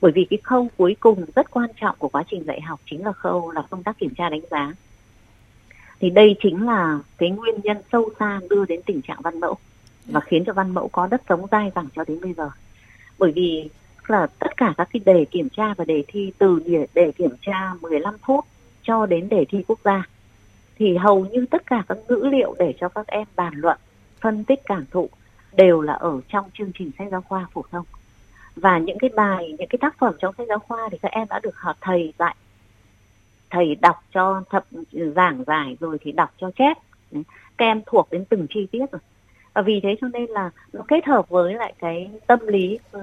Bởi 0.00 0.12
vì 0.12 0.26
cái 0.30 0.38
khâu 0.42 0.68
cuối 0.76 0.96
cùng 1.00 1.24
rất 1.34 1.50
quan 1.50 1.70
trọng 1.80 1.96
của 1.98 2.08
quá 2.08 2.24
trình 2.30 2.44
dạy 2.44 2.60
học 2.60 2.80
chính 2.90 3.04
là 3.04 3.12
khâu 3.12 3.50
là 3.50 3.62
công 3.70 3.82
tác 3.82 3.98
kiểm 3.98 4.14
tra 4.14 4.28
đánh 4.28 4.40
giá. 4.50 4.72
Thì 6.00 6.10
đây 6.10 6.36
chính 6.42 6.66
là 6.66 6.98
cái 7.18 7.30
nguyên 7.30 7.60
nhân 7.64 7.76
sâu 7.92 8.10
xa 8.18 8.40
đưa 8.50 8.64
đến 8.64 8.80
tình 8.86 9.02
trạng 9.02 9.20
văn 9.22 9.40
mẫu 9.40 9.56
và 10.06 10.20
khiến 10.20 10.44
cho 10.44 10.52
văn 10.52 10.74
mẫu 10.74 10.88
có 10.88 11.06
đất 11.06 11.22
sống 11.28 11.46
dai 11.50 11.70
dẳng 11.74 11.86
cho 11.96 12.04
đến 12.08 12.20
bây 12.20 12.32
giờ. 12.32 12.50
Bởi 13.18 13.32
vì 13.32 13.68
là 14.06 14.26
tất 14.38 14.56
cả 14.56 14.74
các 14.76 14.88
cái 14.92 15.00
đề 15.04 15.24
kiểm 15.24 15.48
tra 15.48 15.74
và 15.74 15.84
đề 15.84 16.04
thi 16.08 16.32
từ 16.38 16.60
đề 16.94 17.12
kiểm 17.12 17.34
tra 17.42 17.74
15 17.80 18.18
phút 18.26 18.44
cho 18.82 19.06
đến 19.06 19.28
đề 19.28 19.44
thi 19.48 19.64
quốc 19.66 19.78
gia 19.84 20.02
thì 20.82 20.96
hầu 20.96 21.26
như 21.26 21.46
tất 21.50 21.66
cả 21.66 21.82
các 21.88 21.98
ngữ 22.08 22.28
liệu 22.32 22.54
để 22.58 22.74
cho 22.80 22.88
các 22.88 23.06
em 23.06 23.26
bàn 23.36 23.52
luận 23.54 23.78
phân 24.20 24.44
tích 24.44 24.60
cảm 24.64 24.84
thụ 24.90 25.08
đều 25.52 25.80
là 25.80 25.92
ở 25.92 26.20
trong 26.28 26.50
chương 26.54 26.70
trình 26.74 26.90
sách 26.98 27.08
giáo 27.10 27.20
khoa 27.20 27.46
phổ 27.52 27.64
thông. 27.70 27.84
Và 28.56 28.78
những 28.78 28.98
cái 28.98 29.10
bài 29.16 29.54
những 29.58 29.68
cái 29.68 29.78
tác 29.80 29.98
phẩm 29.98 30.14
trong 30.20 30.34
sách 30.38 30.46
giáo 30.48 30.58
khoa 30.58 30.88
thì 30.92 30.98
các 31.02 31.12
em 31.12 31.26
đã 31.30 31.40
được 31.42 31.56
học 31.56 31.76
thầy 31.80 32.12
dạy 32.18 32.34
thầy 33.50 33.74
đọc 33.74 34.04
cho 34.12 34.42
thập 34.50 34.66
giảng 34.92 35.44
giải 35.46 35.76
rồi 35.80 35.98
thì 36.00 36.12
đọc 36.12 36.30
cho 36.38 36.50
chép. 36.50 36.78
Các 37.58 37.66
em 37.66 37.82
thuộc 37.86 38.08
đến 38.10 38.24
từng 38.24 38.46
chi 38.50 38.66
tiết 38.72 38.92
rồi. 38.92 39.00
Và 39.54 39.62
vì 39.62 39.80
thế 39.82 39.96
cho 40.00 40.08
nên 40.08 40.30
là 40.30 40.50
nó 40.72 40.82
kết 40.88 41.06
hợp 41.06 41.28
với 41.28 41.54
lại 41.54 41.72
cái 41.78 42.10
tâm 42.26 42.46
lý 42.46 42.78
um, 42.92 43.02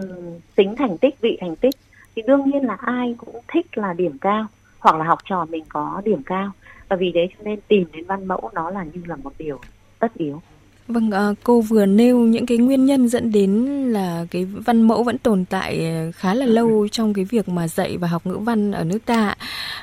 tính 0.56 0.76
thành 0.76 0.98
tích 0.98 1.22
vị 1.22 1.38
thành 1.42 1.56
tích 1.56 1.76
thì 2.16 2.22
đương 2.22 2.50
nhiên 2.50 2.66
là 2.66 2.76
ai 2.76 3.16
cũng 3.18 3.36
thích 3.48 3.78
là 3.78 3.94
điểm 3.94 4.18
cao 4.18 4.46
hoặc 4.80 4.96
là 4.96 5.06
học 5.06 5.20
trò 5.26 5.46
mình 5.46 5.64
có 5.70 6.02
điểm 6.06 6.24
cao. 6.26 6.52
Và 6.90 6.96
vì 6.96 7.12
thế 7.16 7.28
cho 7.38 7.44
nên 7.44 7.60
tìm 7.68 7.88
đến 7.92 8.06
văn 8.06 8.26
mẫu 8.26 8.50
nó 8.54 8.70
là 8.70 8.84
như 8.84 9.02
là 9.06 9.16
một 9.16 9.34
điều 9.38 9.60
tất 10.00 10.14
yếu. 10.14 10.42
Vâng, 10.90 11.12
à, 11.12 11.34
cô 11.44 11.62
vừa 11.62 11.86
nêu 11.86 12.20
những 12.20 12.46
cái 12.46 12.58
nguyên 12.58 12.86
nhân 12.86 13.10
dẫn 13.10 13.32
đến 13.32 13.66
là 13.92 14.26
cái 14.32 14.46
văn 14.46 14.82
mẫu 14.82 15.04
vẫn 15.04 15.18
tồn 15.18 15.46
tại 15.46 15.86
ờ, 15.86 16.12
khá 16.12 16.34
là 16.34 16.46
lâu 16.46 16.88
trong 16.92 17.14
cái 17.14 17.26
việc 17.26 17.50
mà 17.50 17.68
dạy 17.68 17.98
và 17.98 18.08
học 18.08 18.26
ngữ 18.26 18.38
văn 18.38 18.72
ở 18.72 18.84
nước 18.84 19.00
ta. 19.06 19.36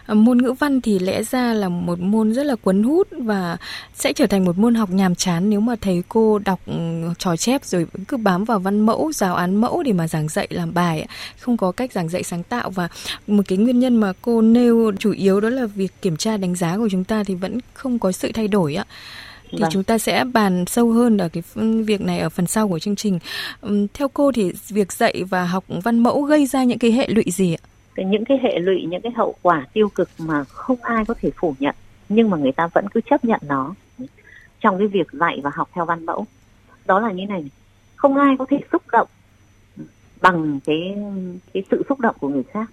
À, 0.06 0.14
môn 0.14 0.38
ngữ 0.38 0.52
văn 0.52 0.80
thì 0.80 0.98
lẽ 0.98 1.22
ra 1.22 1.52
là 1.52 1.68
một 1.68 2.00
môn 2.00 2.34
rất 2.34 2.46
là 2.46 2.54
cuốn 2.54 2.82
hút 2.82 3.08
và 3.10 3.56
sẽ 3.94 4.12
trở 4.12 4.26
thành 4.26 4.44
một 4.44 4.58
môn 4.58 4.74
học 4.74 4.90
nhàm 4.90 5.14
chán 5.14 5.50
nếu 5.50 5.60
mà 5.60 5.76
thầy 5.80 6.02
cô 6.08 6.38
đọc 6.38 6.60
ừ, 6.66 6.74
trò 7.18 7.36
chép 7.36 7.64
rồi 7.64 7.86
cứ 8.08 8.16
bám 8.16 8.44
vào 8.44 8.58
văn 8.58 8.80
mẫu, 8.80 9.12
giáo 9.12 9.34
án 9.34 9.56
mẫu 9.56 9.82
để 9.82 9.92
mà 9.92 10.08
giảng 10.08 10.28
dạy 10.28 10.46
làm 10.50 10.74
bài, 10.74 11.06
không 11.38 11.56
có 11.56 11.72
cách 11.72 11.92
giảng 11.92 12.08
dạy 12.08 12.22
sáng 12.22 12.42
tạo 12.42 12.70
và 12.70 12.88
một 13.26 13.42
cái 13.48 13.58
nguyên 13.58 13.78
nhân 13.78 13.96
mà 13.96 14.12
cô 14.22 14.42
nêu 14.42 14.92
chủ 14.98 15.12
yếu 15.12 15.40
đó 15.40 15.48
là 15.48 15.66
việc 15.66 15.92
kiểm 16.02 16.16
tra 16.16 16.36
đánh 16.36 16.54
giá 16.54 16.76
của 16.76 16.88
chúng 16.90 17.04
ta 17.04 17.24
thì 17.24 17.34
vẫn 17.34 17.58
không 17.74 17.98
có 17.98 18.12
sự 18.12 18.32
thay 18.34 18.48
đổi 18.48 18.74
ạ 18.74 18.84
thì 19.50 19.58
vâng. 19.60 19.70
chúng 19.72 19.82
ta 19.82 19.98
sẽ 19.98 20.24
bàn 20.24 20.64
sâu 20.66 20.90
hơn 20.90 21.18
ở 21.18 21.28
cái 21.28 21.42
việc 21.84 22.00
này 22.00 22.18
ở 22.18 22.28
phần 22.28 22.46
sau 22.46 22.68
của 22.68 22.78
chương 22.78 22.96
trình. 22.96 23.18
Theo 23.94 24.08
cô 24.08 24.32
thì 24.32 24.52
việc 24.68 24.92
dạy 24.92 25.24
và 25.30 25.44
học 25.44 25.64
văn 25.68 25.98
mẫu 25.98 26.22
gây 26.22 26.46
ra 26.46 26.64
những 26.64 26.78
cái 26.78 26.92
hệ 26.92 27.08
lụy 27.08 27.24
gì 27.26 27.54
ạ? 27.54 27.62
Những 28.04 28.24
cái 28.24 28.38
hệ 28.42 28.58
lụy, 28.58 28.86
những 28.88 29.02
cái 29.02 29.12
hậu 29.16 29.34
quả 29.42 29.66
tiêu 29.72 29.88
cực 29.88 30.08
mà 30.18 30.44
không 30.44 30.82
ai 30.82 31.04
có 31.04 31.14
thể 31.20 31.30
phủ 31.36 31.54
nhận, 31.58 31.74
nhưng 32.08 32.30
mà 32.30 32.36
người 32.36 32.52
ta 32.52 32.66
vẫn 32.66 32.88
cứ 32.94 33.00
chấp 33.10 33.24
nhận 33.24 33.40
nó 33.46 33.74
trong 34.60 34.78
cái 34.78 34.88
việc 34.88 35.12
dạy 35.12 35.40
và 35.42 35.50
học 35.54 35.68
theo 35.74 35.84
văn 35.84 36.06
mẫu. 36.06 36.26
Đó 36.86 37.00
là 37.00 37.12
như 37.12 37.26
này, 37.26 37.44
không 37.96 38.16
ai 38.16 38.36
có 38.38 38.46
thể 38.50 38.58
xúc 38.72 38.82
động 38.92 39.08
bằng 40.20 40.60
cái 40.64 40.96
cái 41.54 41.62
sự 41.70 41.82
xúc 41.88 42.00
động 42.00 42.16
của 42.20 42.28
người 42.28 42.42
khác. 42.42 42.70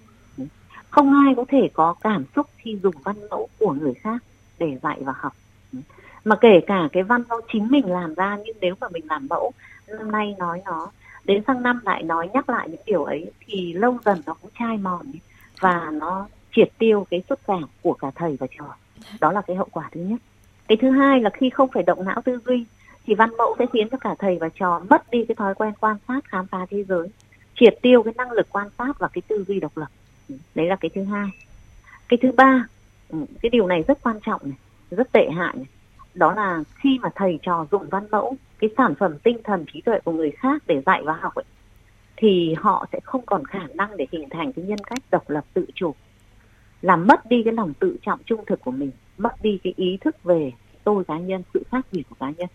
Không 0.90 1.12
ai 1.24 1.34
có 1.36 1.44
thể 1.48 1.70
có 1.72 1.94
cảm 2.00 2.24
xúc 2.36 2.46
khi 2.56 2.78
dùng 2.82 2.94
văn 3.04 3.16
mẫu 3.30 3.48
của 3.58 3.72
người 3.72 3.94
khác 3.94 4.22
để 4.58 4.78
dạy 4.82 4.98
và 5.00 5.12
học 5.16 5.32
mà 6.24 6.36
kể 6.36 6.60
cả 6.66 6.88
cái 6.92 7.02
văn 7.02 7.22
do 7.30 7.40
chính 7.52 7.68
mình 7.70 7.86
làm 7.86 8.14
ra, 8.14 8.38
nhưng 8.44 8.56
nếu 8.60 8.74
mà 8.80 8.88
mình 8.88 9.06
làm 9.08 9.26
mẫu, 9.30 9.52
năm 9.88 10.12
nay 10.12 10.34
nói 10.38 10.62
nó, 10.64 10.90
đến 11.24 11.42
sang 11.46 11.62
năm 11.62 11.80
lại 11.84 12.02
nói 12.02 12.30
nhắc 12.34 12.48
lại 12.50 12.68
những 12.68 12.80
điều 12.86 13.04
ấy, 13.04 13.30
thì 13.46 13.72
lâu 13.72 13.98
dần 14.04 14.22
nó 14.26 14.34
cũng 14.34 14.50
chai 14.58 14.76
mòn 14.76 15.06
và 15.60 15.90
nó 15.92 16.26
triệt 16.56 16.68
tiêu 16.78 17.06
cái 17.10 17.22
xuất 17.28 17.40
cảm 17.46 17.64
của 17.82 17.94
cả 17.94 18.10
thầy 18.14 18.36
và 18.40 18.46
trò. 18.58 18.64
Đó 19.20 19.32
là 19.32 19.42
cái 19.42 19.56
hậu 19.56 19.68
quả 19.72 19.88
thứ 19.92 20.00
nhất. 20.00 20.20
Cái 20.68 20.78
thứ 20.80 20.90
hai 20.90 21.20
là 21.20 21.30
khi 21.30 21.50
không 21.50 21.70
phải 21.74 21.82
động 21.82 22.04
não 22.04 22.22
tư 22.24 22.38
duy, 22.46 22.64
thì 23.06 23.14
văn 23.14 23.30
mẫu 23.36 23.56
sẽ 23.58 23.66
khiến 23.72 23.88
cho 23.88 23.98
cả 23.98 24.14
thầy 24.18 24.38
và 24.40 24.48
trò 24.48 24.82
mất 24.90 25.10
đi 25.10 25.24
cái 25.28 25.34
thói 25.34 25.54
quen 25.54 25.72
quan 25.80 25.96
sát, 26.08 26.24
khám 26.24 26.46
phá 26.46 26.66
thế 26.70 26.84
giới, 26.84 27.08
triệt 27.54 27.74
tiêu 27.82 28.02
cái 28.02 28.14
năng 28.16 28.32
lực 28.32 28.46
quan 28.50 28.68
sát 28.78 28.98
và 28.98 29.08
cái 29.08 29.22
tư 29.28 29.44
duy 29.48 29.60
độc 29.60 29.76
lập. 29.76 29.88
Đấy 30.54 30.66
là 30.66 30.76
cái 30.76 30.90
thứ 30.94 31.04
hai. 31.04 31.26
Cái 32.08 32.18
thứ 32.22 32.32
ba 32.32 32.66
ừ, 33.08 33.18
cái 33.42 33.50
điều 33.50 33.66
này 33.66 33.84
rất 33.88 33.98
quan 34.02 34.20
trọng 34.26 34.40
này, 34.44 34.58
rất 34.90 35.12
tệ 35.12 35.28
hại 35.36 35.54
này 35.56 35.66
đó 36.14 36.34
là 36.34 36.62
khi 36.74 36.98
mà 37.02 37.08
thầy 37.14 37.38
trò 37.42 37.66
dụng 37.70 37.88
văn 37.90 38.06
mẫu 38.10 38.36
cái 38.58 38.70
sản 38.76 38.94
phẩm 38.98 39.18
tinh 39.18 39.38
thần 39.44 39.64
trí 39.72 39.80
tuệ 39.80 40.00
của 40.04 40.12
người 40.12 40.30
khác 40.30 40.62
để 40.66 40.82
dạy 40.86 41.02
và 41.04 41.12
học 41.20 41.34
ấy, 41.34 41.44
thì 42.16 42.54
họ 42.58 42.86
sẽ 42.92 43.00
không 43.04 43.22
còn 43.26 43.44
khả 43.44 43.66
năng 43.74 43.96
để 43.96 44.06
hình 44.12 44.28
thành 44.30 44.52
cái 44.52 44.64
nhân 44.64 44.78
cách 44.78 44.98
độc 45.10 45.30
lập 45.30 45.44
tự 45.54 45.66
chủ 45.74 45.94
làm 46.82 47.06
mất 47.06 47.26
đi 47.26 47.42
cái 47.44 47.52
lòng 47.52 47.72
tự 47.80 47.96
trọng 48.02 48.22
trung 48.26 48.44
thực 48.46 48.60
của 48.60 48.70
mình 48.70 48.90
mất 49.18 49.42
đi 49.42 49.58
cái 49.64 49.74
ý 49.76 49.98
thức 50.00 50.22
về 50.22 50.52
tôi 50.84 51.04
cá 51.04 51.18
nhân 51.18 51.42
sự 51.54 51.62
khác 51.70 51.86
biệt 51.92 52.02
của 52.10 52.16
cá 52.20 52.30
nhân. 52.30 52.48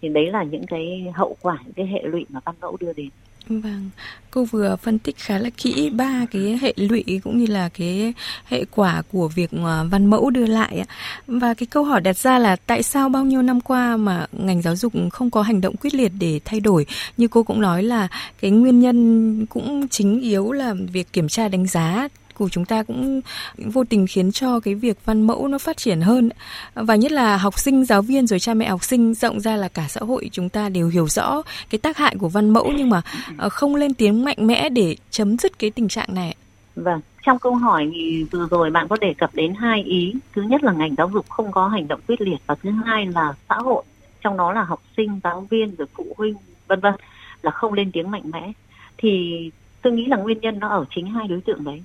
Thì 0.00 0.08
đấy 0.08 0.30
là 0.30 0.42
những 0.42 0.66
cái 0.66 1.12
hậu 1.14 1.36
quả 1.40 1.58
những 1.64 1.72
cái 1.72 1.86
hệ 1.86 2.02
lụy 2.02 2.26
mà 2.28 2.40
văn 2.44 2.54
mẫu 2.60 2.76
đưa 2.80 2.92
đến. 2.92 3.08
Vâng, 3.48 3.90
cô 4.30 4.44
vừa 4.44 4.76
phân 4.76 4.98
tích 4.98 5.16
khá 5.18 5.38
là 5.38 5.50
kỹ 5.56 5.90
ba 5.90 6.26
cái 6.30 6.58
hệ 6.62 6.74
lụy 6.76 7.04
cũng 7.24 7.38
như 7.38 7.46
là 7.46 7.68
cái 7.68 8.14
hệ 8.44 8.64
quả 8.70 9.02
của 9.12 9.28
việc 9.28 9.50
ờ, 9.64 9.86
văn 9.90 10.06
mẫu 10.06 10.30
đưa 10.30 10.46
lại 10.46 10.84
Và 11.26 11.54
cái 11.54 11.66
câu 11.66 11.84
hỏi 11.84 12.00
đặt 12.00 12.16
ra 12.18 12.38
là 12.38 12.56
tại 12.56 12.82
sao 12.82 13.08
bao 13.08 13.24
nhiêu 13.24 13.42
năm 13.42 13.60
qua 13.60 13.96
mà 13.96 14.26
ngành 14.32 14.62
giáo 14.62 14.76
dục 14.76 14.92
không 15.12 15.30
có 15.30 15.42
hành 15.42 15.60
động 15.60 15.76
quyết 15.76 15.94
liệt 15.94 16.12
để 16.18 16.40
thay 16.44 16.60
đổi? 16.60 16.86
Như 17.16 17.28
cô 17.28 17.42
cũng 17.42 17.60
nói 17.60 17.82
là 17.82 18.08
cái 18.40 18.50
nguyên 18.50 18.80
nhân 18.80 19.46
cũng 19.46 19.88
chính 19.88 20.20
yếu 20.20 20.52
là 20.52 20.74
việc 20.92 21.12
kiểm 21.12 21.28
tra 21.28 21.48
đánh 21.48 21.66
giá 21.66 22.08
của 22.40 22.48
chúng 22.48 22.64
ta 22.64 22.82
cũng 22.82 23.20
vô 23.56 23.84
tình 23.84 24.06
khiến 24.06 24.32
cho 24.32 24.60
cái 24.60 24.74
việc 24.74 25.04
văn 25.04 25.22
mẫu 25.22 25.48
nó 25.48 25.58
phát 25.58 25.76
triển 25.76 26.00
hơn. 26.00 26.30
Và 26.74 26.96
nhất 26.96 27.12
là 27.12 27.36
học 27.36 27.58
sinh, 27.58 27.84
giáo 27.84 28.02
viên 28.02 28.26
rồi 28.26 28.38
cha 28.38 28.54
mẹ 28.54 28.68
học 28.68 28.84
sinh, 28.84 29.14
rộng 29.14 29.40
ra 29.40 29.56
là 29.56 29.68
cả 29.68 29.86
xã 29.88 30.00
hội 30.00 30.28
chúng 30.32 30.48
ta 30.48 30.68
đều 30.68 30.88
hiểu 30.88 31.08
rõ 31.08 31.42
cái 31.70 31.78
tác 31.78 31.96
hại 31.96 32.16
của 32.18 32.28
văn 32.28 32.50
mẫu 32.50 32.72
nhưng 32.76 32.90
mà 32.90 33.02
ờ, 33.36 33.48
không 33.48 33.74
lên 33.74 33.94
tiếng 33.94 34.24
mạnh 34.24 34.46
mẽ 34.46 34.68
để 34.68 34.96
chấm 35.10 35.38
dứt 35.38 35.58
cái 35.58 35.70
tình 35.70 35.88
trạng 35.88 36.14
này 36.14 36.34
vâng 36.76 37.00
trong 37.22 37.38
câu 37.38 37.54
hỏi 37.54 37.90
thì 37.94 38.24
vừa 38.30 38.46
rồi 38.50 38.70
bạn 38.70 38.88
có 38.88 38.96
đề 39.00 39.14
cập 39.14 39.30
đến 39.34 39.54
hai 39.54 39.82
ý. 39.82 40.14
Thứ 40.32 40.42
nhất 40.42 40.64
là 40.64 40.72
ngành 40.72 40.94
giáo 40.94 41.10
dục 41.12 41.28
không 41.28 41.52
có 41.52 41.68
hành 41.68 41.88
động 41.88 42.00
quyết 42.08 42.20
liệt 42.20 42.38
và 42.46 42.54
thứ 42.54 42.70
hai 42.70 43.06
là 43.06 43.32
xã 43.48 43.54
hội, 43.54 43.82
trong 44.20 44.36
đó 44.36 44.52
là 44.52 44.62
học 44.62 44.82
sinh, 44.96 45.20
giáo 45.24 45.46
viên 45.50 45.74
rồi 45.76 45.88
phụ 45.94 46.14
huynh, 46.16 46.34
vân 46.66 46.80
vân, 46.80 46.94
là 47.42 47.50
không 47.50 47.72
lên 47.72 47.92
tiếng 47.92 48.10
mạnh 48.10 48.22
mẽ. 48.24 48.52
Thì 48.98 49.40
tôi 49.82 49.92
nghĩ 49.92 50.06
là 50.06 50.16
nguyên 50.16 50.40
nhân 50.40 50.58
nó 50.58 50.68
ở 50.68 50.84
chính 50.94 51.06
hai 51.06 51.28
đối 51.28 51.40
tượng 51.40 51.64
đấy 51.64 51.82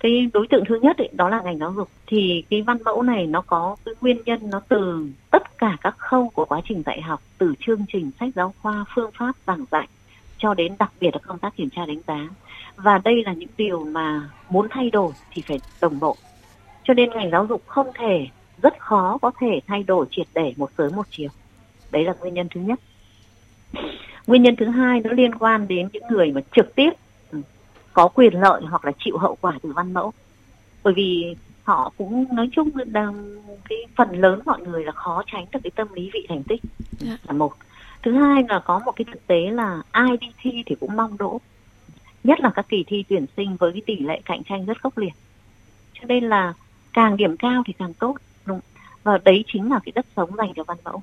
cái 0.00 0.30
đối 0.32 0.46
tượng 0.46 0.64
thứ 0.68 0.78
nhất 0.82 0.98
ấy, 0.98 1.08
đó 1.12 1.28
là 1.28 1.42
ngành 1.42 1.58
giáo 1.58 1.72
dục. 1.72 1.88
Thì 2.06 2.44
cái 2.50 2.62
văn 2.62 2.78
mẫu 2.84 3.02
này 3.02 3.26
nó 3.26 3.40
có 3.40 3.76
cái 3.84 3.94
nguyên 4.00 4.22
nhân 4.26 4.50
nó 4.50 4.60
từ 4.68 5.08
tất 5.30 5.58
cả 5.58 5.76
các 5.80 5.98
khâu 5.98 6.28
của 6.28 6.44
quá 6.44 6.60
trình 6.68 6.82
dạy 6.86 7.00
học 7.00 7.22
từ 7.38 7.54
chương 7.60 7.84
trình 7.92 8.10
sách 8.20 8.28
giáo 8.34 8.54
khoa 8.62 8.84
phương 8.94 9.10
pháp 9.18 9.32
giảng 9.46 9.64
dạy 9.70 9.88
cho 10.38 10.54
đến 10.54 10.76
đặc 10.78 10.92
biệt 11.00 11.10
là 11.12 11.18
công 11.26 11.38
tác 11.38 11.56
kiểm 11.56 11.70
tra 11.70 11.86
đánh 11.86 12.00
giá. 12.06 12.28
Và 12.76 12.98
đây 12.98 13.22
là 13.24 13.32
những 13.32 13.48
điều 13.56 13.84
mà 13.84 14.30
muốn 14.50 14.66
thay 14.70 14.90
đổi 14.90 15.12
thì 15.32 15.42
phải 15.42 15.60
đồng 15.80 16.00
bộ. 16.00 16.16
Cho 16.84 16.94
nên 16.94 17.10
ngành 17.10 17.30
giáo 17.30 17.46
dục 17.46 17.62
không 17.66 17.90
thể 17.94 18.26
rất 18.62 18.78
khó 18.78 19.18
có 19.22 19.30
thể 19.40 19.60
thay 19.66 19.82
đổi 19.82 20.06
triệt 20.10 20.26
để 20.34 20.52
một 20.56 20.70
sớm 20.78 20.96
một 20.96 21.06
chiều. 21.10 21.28
Đấy 21.90 22.04
là 22.04 22.14
nguyên 22.20 22.34
nhân 22.34 22.48
thứ 22.54 22.60
nhất. 22.60 22.80
Nguyên 24.26 24.42
nhân 24.42 24.56
thứ 24.56 24.66
hai 24.66 25.00
nó 25.00 25.12
liên 25.12 25.34
quan 25.34 25.68
đến 25.68 25.88
những 25.92 26.02
người 26.10 26.32
mà 26.32 26.40
trực 26.56 26.74
tiếp 26.74 26.90
có 27.96 28.08
quyền 28.08 28.40
lợi 28.40 28.62
hoặc 28.70 28.84
là 28.84 28.92
chịu 28.98 29.18
hậu 29.18 29.36
quả 29.40 29.58
từ 29.62 29.72
văn 29.72 29.94
mẫu 29.94 30.12
bởi 30.82 30.94
vì 30.94 31.36
họ 31.64 31.92
cũng 31.98 32.26
nói 32.34 32.48
chung 32.52 32.70
là 32.74 33.12
cái 33.68 33.78
phần 33.96 34.20
lớn 34.20 34.40
mọi 34.44 34.60
người 34.60 34.84
là 34.84 34.92
khó 34.92 35.22
tránh 35.26 35.46
được 35.52 35.58
cái 35.62 35.70
tâm 35.70 35.88
lý 35.92 36.10
vị 36.14 36.26
thành 36.28 36.42
tích 36.42 36.60
yeah. 37.06 37.10
Dạ. 37.10 37.16
là 37.26 37.32
một 37.32 37.52
thứ 38.02 38.12
hai 38.12 38.42
là 38.48 38.58
có 38.64 38.78
một 38.78 38.92
cái 38.96 39.04
thực 39.12 39.26
tế 39.26 39.50
là 39.50 39.82
ai 39.90 40.16
đi 40.20 40.26
thi 40.42 40.62
thì 40.66 40.76
cũng 40.80 40.96
mong 40.96 41.18
đỗ 41.18 41.40
nhất 42.24 42.40
là 42.40 42.50
các 42.50 42.68
kỳ 42.68 42.84
thi 42.86 43.04
tuyển 43.08 43.26
sinh 43.36 43.56
với 43.56 43.72
cái 43.72 43.82
tỷ 43.86 43.96
lệ 43.96 44.20
cạnh 44.24 44.42
tranh 44.44 44.66
rất 44.66 44.82
khốc 44.82 44.98
liệt 44.98 45.14
cho 45.92 46.06
nên 46.08 46.24
là 46.24 46.54
càng 46.92 47.16
điểm 47.16 47.36
cao 47.36 47.62
thì 47.66 47.72
càng 47.78 47.94
tốt 47.94 48.16
đúng 48.44 48.60
và 49.02 49.18
đấy 49.24 49.44
chính 49.46 49.70
là 49.70 49.80
cái 49.84 49.92
đất 49.94 50.06
sống 50.16 50.36
dành 50.36 50.52
cho 50.56 50.64
văn 50.64 50.76
mẫu 50.84 51.02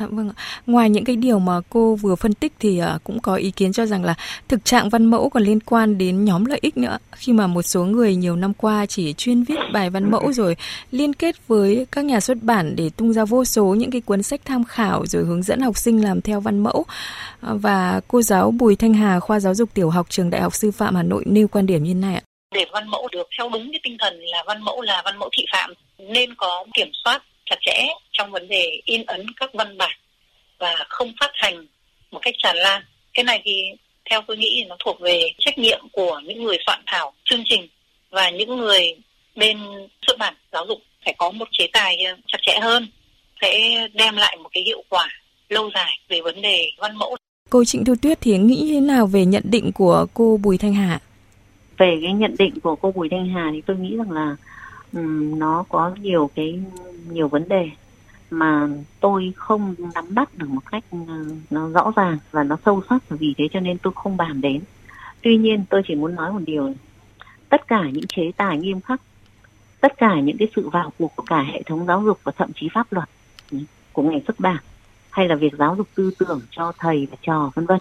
Dạ 0.00 0.06
vâng 0.10 0.28
ạ. 0.28 0.36
Ngoài 0.66 0.90
những 0.90 1.04
cái 1.04 1.16
điều 1.16 1.38
mà 1.38 1.60
cô 1.70 1.94
vừa 1.94 2.14
phân 2.14 2.34
tích 2.34 2.52
thì 2.58 2.80
uh, 2.82 3.04
cũng 3.04 3.20
có 3.20 3.34
ý 3.34 3.50
kiến 3.50 3.72
cho 3.72 3.86
rằng 3.86 4.04
là 4.04 4.14
thực 4.48 4.64
trạng 4.64 4.88
văn 4.88 5.04
mẫu 5.04 5.28
còn 5.28 5.42
liên 5.42 5.60
quan 5.60 5.98
đến 5.98 6.24
nhóm 6.24 6.44
lợi 6.44 6.58
ích 6.62 6.76
nữa. 6.76 6.98
Khi 7.12 7.32
mà 7.32 7.46
một 7.46 7.62
số 7.62 7.84
người 7.84 8.16
nhiều 8.16 8.36
năm 8.36 8.54
qua 8.54 8.86
chỉ 8.86 9.12
chuyên 9.12 9.42
viết 9.42 9.58
bài 9.72 9.90
văn 9.90 10.10
mẫu 10.10 10.32
rồi 10.32 10.56
liên 10.90 11.12
kết 11.12 11.48
với 11.48 11.86
các 11.92 12.04
nhà 12.04 12.20
xuất 12.20 12.42
bản 12.42 12.76
để 12.76 12.90
tung 12.96 13.12
ra 13.12 13.24
vô 13.24 13.44
số 13.44 13.64
những 13.64 13.90
cái 13.90 14.00
cuốn 14.00 14.22
sách 14.22 14.40
tham 14.44 14.64
khảo 14.64 15.06
rồi 15.06 15.24
hướng 15.24 15.42
dẫn 15.42 15.60
học 15.60 15.78
sinh 15.78 16.04
làm 16.04 16.20
theo 16.20 16.40
văn 16.40 16.58
mẫu. 16.58 16.78
Uh, 16.78 16.86
và 17.40 18.00
cô 18.08 18.22
giáo 18.22 18.50
Bùi 18.50 18.76
Thanh 18.76 18.94
Hà 18.94 19.20
khoa 19.20 19.40
giáo 19.40 19.54
dục 19.54 19.68
tiểu 19.74 19.90
học 19.90 20.06
trường 20.10 20.30
Đại 20.30 20.40
học 20.40 20.54
Sư 20.54 20.70
phạm 20.70 20.94
Hà 20.94 21.02
Nội 21.02 21.24
nêu 21.26 21.48
quan 21.48 21.66
điểm 21.66 21.84
như 21.84 21.94
này 21.94 22.14
ạ. 22.14 22.22
Để 22.54 22.66
văn 22.72 22.88
mẫu 22.88 23.08
được 23.12 23.28
theo 23.38 23.48
đúng 23.52 23.70
cái 23.72 23.80
tinh 23.82 23.96
thần 24.00 24.20
là 24.20 24.42
văn 24.46 24.62
mẫu 24.62 24.80
là 24.80 25.02
văn 25.04 25.18
mẫu 25.18 25.28
thị 25.32 25.44
phạm 25.52 25.72
nên 25.98 26.34
có 26.34 26.64
kiểm 26.74 26.88
soát 27.04 27.22
chặt 27.50 27.56
chẽ 27.60 27.86
trong 28.12 28.30
vấn 28.30 28.48
đề 28.48 28.80
in 28.84 29.06
ấn 29.06 29.26
các 29.36 29.50
văn 29.54 29.78
bản 29.78 29.96
và 30.58 30.76
không 30.88 31.12
phát 31.20 31.30
hành 31.34 31.66
một 32.10 32.18
cách 32.22 32.34
tràn 32.38 32.56
lan. 32.56 32.82
Cái 33.14 33.24
này 33.24 33.42
thì 33.44 33.62
theo 34.10 34.20
tôi 34.26 34.36
nghĩ 34.36 34.64
nó 34.68 34.76
thuộc 34.78 35.00
về 35.00 35.22
trách 35.38 35.58
nhiệm 35.58 35.80
của 35.92 36.20
những 36.24 36.42
người 36.42 36.58
soạn 36.66 36.82
thảo 36.86 37.12
chương 37.24 37.42
trình 37.44 37.68
và 38.10 38.30
những 38.30 38.56
người 38.56 38.96
bên 39.36 39.58
xuất 40.06 40.18
bản 40.18 40.34
giáo 40.52 40.66
dục 40.66 40.78
phải 41.04 41.14
có 41.18 41.30
một 41.30 41.48
chế 41.52 41.66
tài 41.72 41.96
chặt 42.26 42.38
chẽ 42.42 42.58
hơn 42.60 42.88
sẽ 43.40 43.86
đem 43.94 44.16
lại 44.16 44.36
một 44.42 44.48
cái 44.52 44.62
hiệu 44.66 44.82
quả 44.88 45.08
lâu 45.48 45.70
dài 45.74 45.98
về 46.08 46.20
vấn 46.20 46.42
đề 46.42 46.70
văn 46.78 46.96
mẫu. 46.96 47.16
Cô 47.50 47.64
Trịnh 47.64 47.84
Thu 47.84 47.94
Tuyết 48.02 48.18
thì 48.20 48.38
nghĩ 48.38 48.68
thế 48.72 48.80
nào 48.80 49.06
về 49.06 49.24
nhận 49.24 49.42
định 49.44 49.72
của 49.74 50.06
cô 50.14 50.40
Bùi 50.42 50.58
Thanh 50.58 50.74
Hà? 50.74 51.00
Về 51.78 51.98
cái 52.02 52.12
nhận 52.12 52.34
định 52.38 52.60
của 52.62 52.76
cô 52.76 52.92
Bùi 52.92 53.08
Thanh 53.10 53.28
Hà 53.28 53.50
thì 53.52 53.60
tôi 53.66 53.76
nghĩ 53.76 53.96
rằng 53.96 54.10
là 54.10 54.36
um, 54.92 55.38
nó 55.38 55.64
có 55.68 55.94
nhiều 56.00 56.30
cái 56.36 56.54
nhiều 57.08 57.28
vấn 57.28 57.48
đề 57.48 57.70
mà 58.30 58.68
tôi 59.00 59.32
không 59.36 59.74
nắm 59.94 60.14
bắt 60.14 60.38
được 60.38 60.50
một 60.50 60.70
cách 60.70 60.84
ờ, 60.90 61.24
nó 61.50 61.68
rõ 61.68 61.92
ràng 61.96 62.18
và 62.30 62.44
nó 62.44 62.56
sâu 62.64 62.82
sắc 62.90 63.08
vì 63.08 63.34
thế 63.38 63.48
cho 63.52 63.60
nên 63.60 63.78
tôi 63.78 63.92
không 63.96 64.16
bàn 64.16 64.40
đến. 64.40 64.60
Tuy 65.22 65.36
nhiên 65.36 65.64
tôi 65.70 65.82
chỉ 65.88 65.94
muốn 65.94 66.14
nói 66.14 66.32
một 66.32 66.40
điều 66.46 66.74
tất 67.48 67.66
cả 67.66 67.82
những 67.92 68.06
chế 68.06 68.30
tài 68.36 68.58
nghiêm 68.58 68.80
khắc, 68.80 69.00
tất 69.80 69.92
cả 69.96 70.20
những 70.20 70.36
cái 70.38 70.48
sự 70.56 70.68
vào 70.68 70.92
cuộc 70.98 71.16
của 71.16 71.22
cả 71.26 71.42
hệ 71.42 71.62
thống 71.62 71.86
giáo 71.86 72.02
dục 72.02 72.20
và 72.24 72.32
thậm 72.36 72.50
chí 72.54 72.68
pháp 72.74 72.92
luật 72.92 73.08
ừ, 73.50 73.58
của 73.92 74.02
ngành 74.02 74.20
xuất 74.26 74.40
bản, 74.40 74.58
hay 75.10 75.28
là 75.28 75.34
việc 75.34 75.52
giáo 75.58 75.76
dục 75.76 75.88
tư 75.94 76.10
tưởng 76.18 76.40
cho 76.50 76.72
thầy 76.78 77.08
và 77.10 77.16
trò, 77.22 77.50
vân 77.54 77.66
vân, 77.66 77.78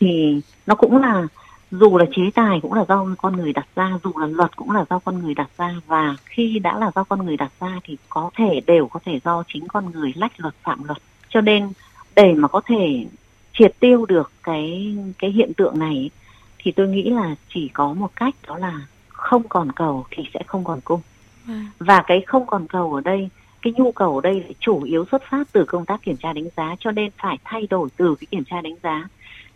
thì 0.00 0.40
nó 0.66 0.74
cũng 0.74 0.96
là 0.96 1.26
dù 1.70 1.98
là 1.98 2.04
chế 2.16 2.22
tài 2.34 2.60
cũng 2.62 2.72
là 2.72 2.84
do 2.88 3.06
con 3.18 3.36
người 3.36 3.52
đặt 3.52 3.66
ra 3.76 3.98
dù 4.04 4.12
là 4.16 4.26
luật 4.26 4.56
cũng 4.56 4.70
là 4.70 4.84
do 4.90 4.98
con 4.98 5.18
người 5.18 5.34
đặt 5.34 5.50
ra 5.58 5.74
và 5.86 6.16
khi 6.24 6.58
đã 6.58 6.78
là 6.78 6.90
do 6.94 7.04
con 7.04 7.26
người 7.26 7.36
đặt 7.36 7.52
ra 7.60 7.80
thì 7.84 7.96
có 8.08 8.30
thể 8.36 8.60
đều 8.66 8.86
có 8.86 9.00
thể 9.04 9.20
do 9.24 9.42
chính 9.52 9.68
con 9.68 9.90
người 9.90 10.12
lách 10.16 10.40
luật 10.40 10.54
phạm 10.62 10.84
luật. 10.84 10.98
Cho 11.28 11.40
nên 11.40 11.72
để 12.16 12.34
mà 12.34 12.48
có 12.48 12.60
thể 12.66 13.06
triệt 13.52 13.74
tiêu 13.80 14.06
được 14.06 14.32
cái 14.42 14.96
cái 15.18 15.30
hiện 15.30 15.52
tượng 15.56 15.78
này 15.78 16.10
thì 16.58 16.72
tôi 16.72 16.88
nghĩ 16.88 17.02
là 17.10 17.34
chỉ 17.54 17.68
có 17.68 17.92
một 17.92 18.10
cách 18.16 18.34
đó 18.46 18.58
là 18.58 18.80
không 19.08 19.48
còn 19.48 19.72
cầu 19.72 20.06
thì 20.10 20.22
sẽ 20.34 20.40
không 20.46 20.64
còn 20.64 20.80
cung. 20.80 21.00
À. 21.46 21.66
và 21.78 22.02
cái 22.06 22.20
không 22.26 22.46
còn 22.46 22.66
cầu 22.66 22.94
ở 22.94 23.00
đây 23.00 23.28
cái 23.62 23.72
nhu 23.76 23.92
cầu 23.92 24.14
ở 24.14 24.20
đây 24.20 24.54
chủ 24.60 24.82
yếu 24.82 25.04
xuất 25.10 25.22
phát 25.30 25.48
từ 25.52 25.64
công 25.64 25.86
tác 25.86 26.02
kiểm 26.02 26.16
tra 26.16 26.32
đánh 26.32 26.48
giá 26.56 26.76
cho 26.80 26.90
nên 26.90 27.10
phải 27.22 27.38
thay 27.44 27.66
đổi 27.70 27.88
từ 27.96 28.14
cái 28.20 28.26
kiểm 28.30 28.44
tra 28.44 28.60
đánh 28.60 28.74
giá 28.82 29.08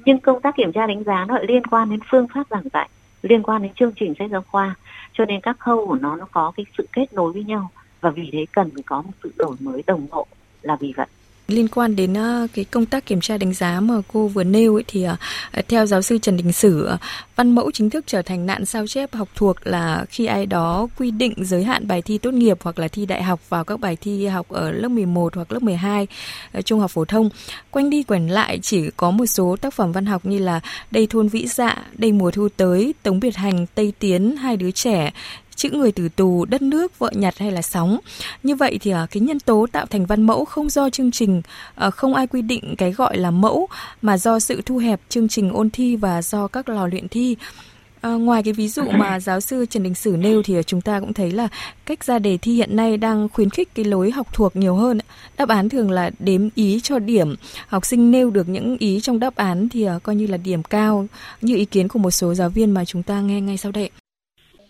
nhưng 0.05 0.21
công 0.21 0.41
tác 0.41 0.57
kiểm 0.57 0.73
tra 0.73 0.87
đánh 0.87 1.05
giá 1.05 1.25
nó 1.29 1.35
lại 1.35 1.45
liên 1.49 1.67
quan 1.67 1.91
đến 1.91 2.01
phương 2.11 2.27
pháp 2.35 2.47
giảng 2.51 2.69
dạy, 2.73 2.89
liên 3.23 3.43
quan 3.43 3.63
đến 3.63 3.73
chương 3.75 3.93
trình 3.97 4.15
sách 4.19 4.31
giáo 4.31 4.45
khoa. 4.51 4.75
Cho 5.13 5.25
nên 5.25 5.41
các 5.41 5.59
khâu 5.59 5.87
của 5.87 5.97
nó 5.97 6.17
nó 6.17 6.27
có 6.33 6.53
cái 6.57 6.67
sự 6.79 6.89
kết 6.93 7.13
nối 7.13 7.33
với 7.33 7.45
nhau. 7.45 7.71
Và 8.01 8.11
vì 8.11 8.29
thế 8.33 8.47
cần 8.53 8.71
phải 8.75 8.83
có 8.87 9.03
một 9.03 9.13
sự 9.23 9.33
đổi 9.37 9.57
mới 9.61 9.83
đồng 9.87 10.07
bộ 10.11 10.27
là 10.63 10.77
vì 10.81 10.93
vậy 10.97 11.07
liên 11.49 11.69
quan 11.69 11.97
đến 11.97 12.15
ờ, 12.15 12.47
cái 12.55 12.65
công 12.65 12.87
tác 12.87 13.07
kiểm 13.07 13.21
tra 13.21 13.39
đánh 13.39 13.55
giá 13.55 13.81
mà 13.81 13.95
cô 14.13 14.29
vừa 14.29 14.45
nêu 14.45 14.75
ấy 14.75 14.85
thì 14.87 15.03
ờ, 15.03 15.17
theo 15.69 15.87
giáo 15.87 16.03
sư 16.03 16.19
Trần 16.19 16.37
Đình 16.37 16.53
Sử 16.53 16.85
ờ, 16.85 16.99
văn 17.37 17.55
mẫu 17.55 17.71
chính 17.71 17.91
thức 17.91 18.05
trở 18.07 18.23
thành 18.23 18.47
nạn 18.47 18.67
sao 18.67 18.87
chép 18.87 19.15
học 19.15 19.29
thuộc 19.35 19.67
là 19.67 20.05
khi 20.09 20.27
ai 20.27 20.47
đó 20.47 20.89
quy 20.99 21.11
định 21.11 21.35
giới 21.45 21.65
hạn 21.65 21.89
bài 21.89 22.03
thi 22.03 22.19
tốt 22.19 22.35
nghiệp 22.35 22.59
hoặc 22.63 22.79
là 22.79 22.89
thi 22.89 23.07
đại 23.07 23.23
học 23.23 23.41
vào 23.49 23.65
các 23.65 23.81
bài 23.81 23.97
thi 24.01 24.27
học 24.27 24.49
ở 24.49 24.73
lớp 24.73 24.89
11 24.89 25.35
hoặc 25.35 25.53
lớp 25.53 25.63
12 25.63 26.07
trung 26.65 26.81
học 26.81 26.91
phổ 26.91 27.05
thông. 27.05 27.29
Quanh 27.71 27.91
đi 27.91 28.03
quẩn 28.03 28.29
lại 28.29 28.59
chỉ 28.63 28.91
có 28.97 29.11
một 29.11 29.27
số 29.27 29.57
tác 29.61 29.75
phẩm 29.75 29.93
văn 29.93 30.07
học 30.07 30.27
như 30.27 30.39
là 30.39 30.61
đây 30.91 31.07
thôn 31.07 31.29
vĩ 31.29 31.47
dạ 31.47 31.85
đây 31.93 32.13
mùa 32.13 32.31
thu 32.31 32.49
tới, 32.57 32.95
tống 33.03 33.21
biệt 33.21 33.37
hành, 33.37 33.67
tây 33.75 33.93
tiến, 33.99 34.37
hai 34.37 34.57
đứa 34.57 34.71
trẻ 34.71 35.13
chữ 35.57 35.71
người 35.71 35.93
từ 35.93 36.09
tù, 36.09 36.45
đất 36.45 36.63
nước, 36.63 36.99
vợ 36.99 37.11
nhặt 37.15 37.39
hay 37.39 37.53
là 37.53 37.63
sóng. 37.63 37.99
Như 38.43 38.55
vậy 38.55 38.79
thì 38.83 38.91
à, 38.91 39.07
cái 39.11 39.21
nhân 39.21 39.41
tố 39.41 39.67
tạo 39.73 39.87
thành 39.87 40.07
văn 40.07 40.23
mẫu 40.23 40.45
không 40.45 40.71
do 40.71 40.91
chương 40.91 41.11
trình, 41.11 41.43
à, 41.75 41.91
không 41.91 42.15
ai 42.15 42.27
quy 42.27 42.43
định 42.43 42.75
cái 42.79 42.93
gọi 42.93 43.17
là 43.17 43.31
mẫu 43.31 43.69
mà 44.03 44.19
do 44.19 44.39
sự 44.39 44.63
thu 44.67 44.77
hẹp 44.77 45.01
chương 45.09 45.29
trình 45.29 45.53
ôn 45.53 45.71
thi 45.71 45.97
và 45.97 46.23
do 46.23 46.49
các 46.49 46.69
lò 46.69 46.87
luyện 46.87 47.09
thi. 47.09 47.37
À, 48.01 48.11
ngoài 48.11 48.43
cái 48.43 48.53
ví 48.53 48.69
dụ 48.69 48.83
mà 48.99 49.21
giáo 49.21 49.41
sư 49.41 49.67
Trần 49.67 49.83
Đình 49.83 49.95
Sử 49.95 50.17
nêu 50.17 50.43
thì 50.43 50.57
chúng 50.67 50.81
ta 50.81 51.01
cũng 51.01 51.13
thấy 51.13 51.31
là 51.31 51.49
cách 51.87 52.05
ra 52.05 52.19
đề 52.19 52.37
thi 52.37 52.55
hiện 52.55 52.77
nay 52.77 52.97
đang 52.97 53.29
khuyến 53.29 53.51
khích 53.51 53.75
cái 53.75 53.85
lối 53.85 54.11
học 54.11 54.27
thuộc 54.33 54.57
nhiều 54.57 54.75
hơn. 54.75 54.99
Đáp 55.37 55.49
án 55.49 55.69
thường 55.69 55.91
là 55.91 56.11
đếm 56.19 56.49
ý 56.55 56.81
cho 56.83 56.99
điểm. 56.99 57.35
Học 57.67 57.87
sinh 57.87 58.11
nêu 58.11 58.31
được 58.31 58.49
những 58.49 58.77
ý 58.79 59.01
trong 59.01 59.19
đáp 59.19 59.37
án 59.37 59.69
thì 59.69 59.87
coi 60.03 60.17
như 60.17 60.27
là 60.27 60.37
điểm 60.37 60.63
cao 60.63 61.07
như 61.41 61.57
ý 61.57 61.65
kiến 61.65 61.89
của 61.89 61.99
một 61.99 62.11
số 62.11 62.35
giáo 62.35 62.49
viên 62.49 62.71
mà 62.71 62.85
chúng 62.85 63.03
ta 63.03 63.21
nghe 63.21 63.41
ngay 63.41 63.57
sau 63.57 63.73
đây 63.73 63.91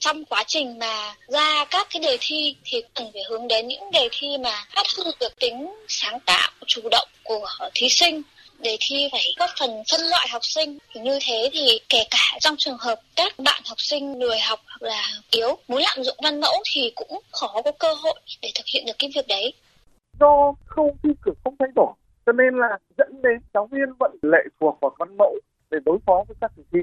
trong 0.05 0.25
quá 0.25 0.45
trình 0.47 0.79
mà 0.79 1.15
ra 1.29 1.65
các 1.71 1.87
cái 1.91 2.03
đề 2.03 2.17
thi 2.21 2.57
thì 2.65 2.83
cần 2.95 3.11
phải 3.13 3.23
hướng 3.31 3.49
đến 3.49 3.69
những 3.69 3.91
đề 3.91 4.09
thi 4.13 4.29
mà 4.45 4.65
phát 4.75 4.87
huy 4.97 5.13
được 5.21 5.39
tính 5.41 5.75
sáng 5.89 6.21
tạo, 6.21 6.51
chủ 6.67 6.81
động 6.91 7.09
của 7.25 7.49
thí 7.75 7.89
sinh. 7.89 8.23
Đề 8.59 8.77
thi 8.81 9.09
phải 9.13 9.23
góp 9.39 9.51
phần 9.59 9.71
phân 9.91 10.01
loại 10.01 10.27
học 10.31 10.45
sinh. 10.45 10.79
Thì 10.93 11.01
như 11.01 11.19
thế 11.27 11.51
thì 11.53 11.81
kể 11.89 11.99
cả 12.11 12.39
trong 12.41 12.55
trường 12.59 12.77
hợp 12.79 13.01
các 13.17 13.39
bạn 13.39 13.63
học 13.67 13.81
sinh 13.81 14.19
lười 14.19 14.39
học 14.39 14.61
hoặc 14.67 14.83
là 14.83 15.03
yếu, 15.31 15.59
muốn 15.69 15.83
lạm 15.83 16.03
dụng 16.03 16.17
văn 16.23 16.41
mẫu 16.41 16.63
thì 16.75 16.93
cũng 16.95 17.21
khó 17.33 17.63
có 17.65 17.73
cơ 17.79 17.95
hội 17.95 18.21
để 18.43 18.51
thực 18.55 18.67
hiện 18.75 18.85
được 18.87 18.97
cái 18.99 19.11
việc 19.15 19.27
đấy. 19.29 19.53
Do 20.21 20.53
khâu 20.67 20.97
thi 21.03 21.11
cử 21.23 21.33
không 21.45 21.55
thay 21.59 21.69
đổi, 21.75 21.93
cho 22.27 22.33
nên 22.33 22.55
là 22.55 22.79
dẫn 22.99 23.23
đến 23.23 23.39
giáo 23.55 23.69
viên 23.73 23.87
vẫn 24.01 24.11
lệ 24.23 24.43
thuộc 24.61 24.79
vào 24.81 24.97
văn 24.99 25.17
mẫu 25.17 25.35
để 25.71 25.79
đối 25.85 25.99
phó 26.07 26.25
với 26.29 26.37
các 26.41 26.51
kỳ 26.57 26.63
thi. 26.73 26.79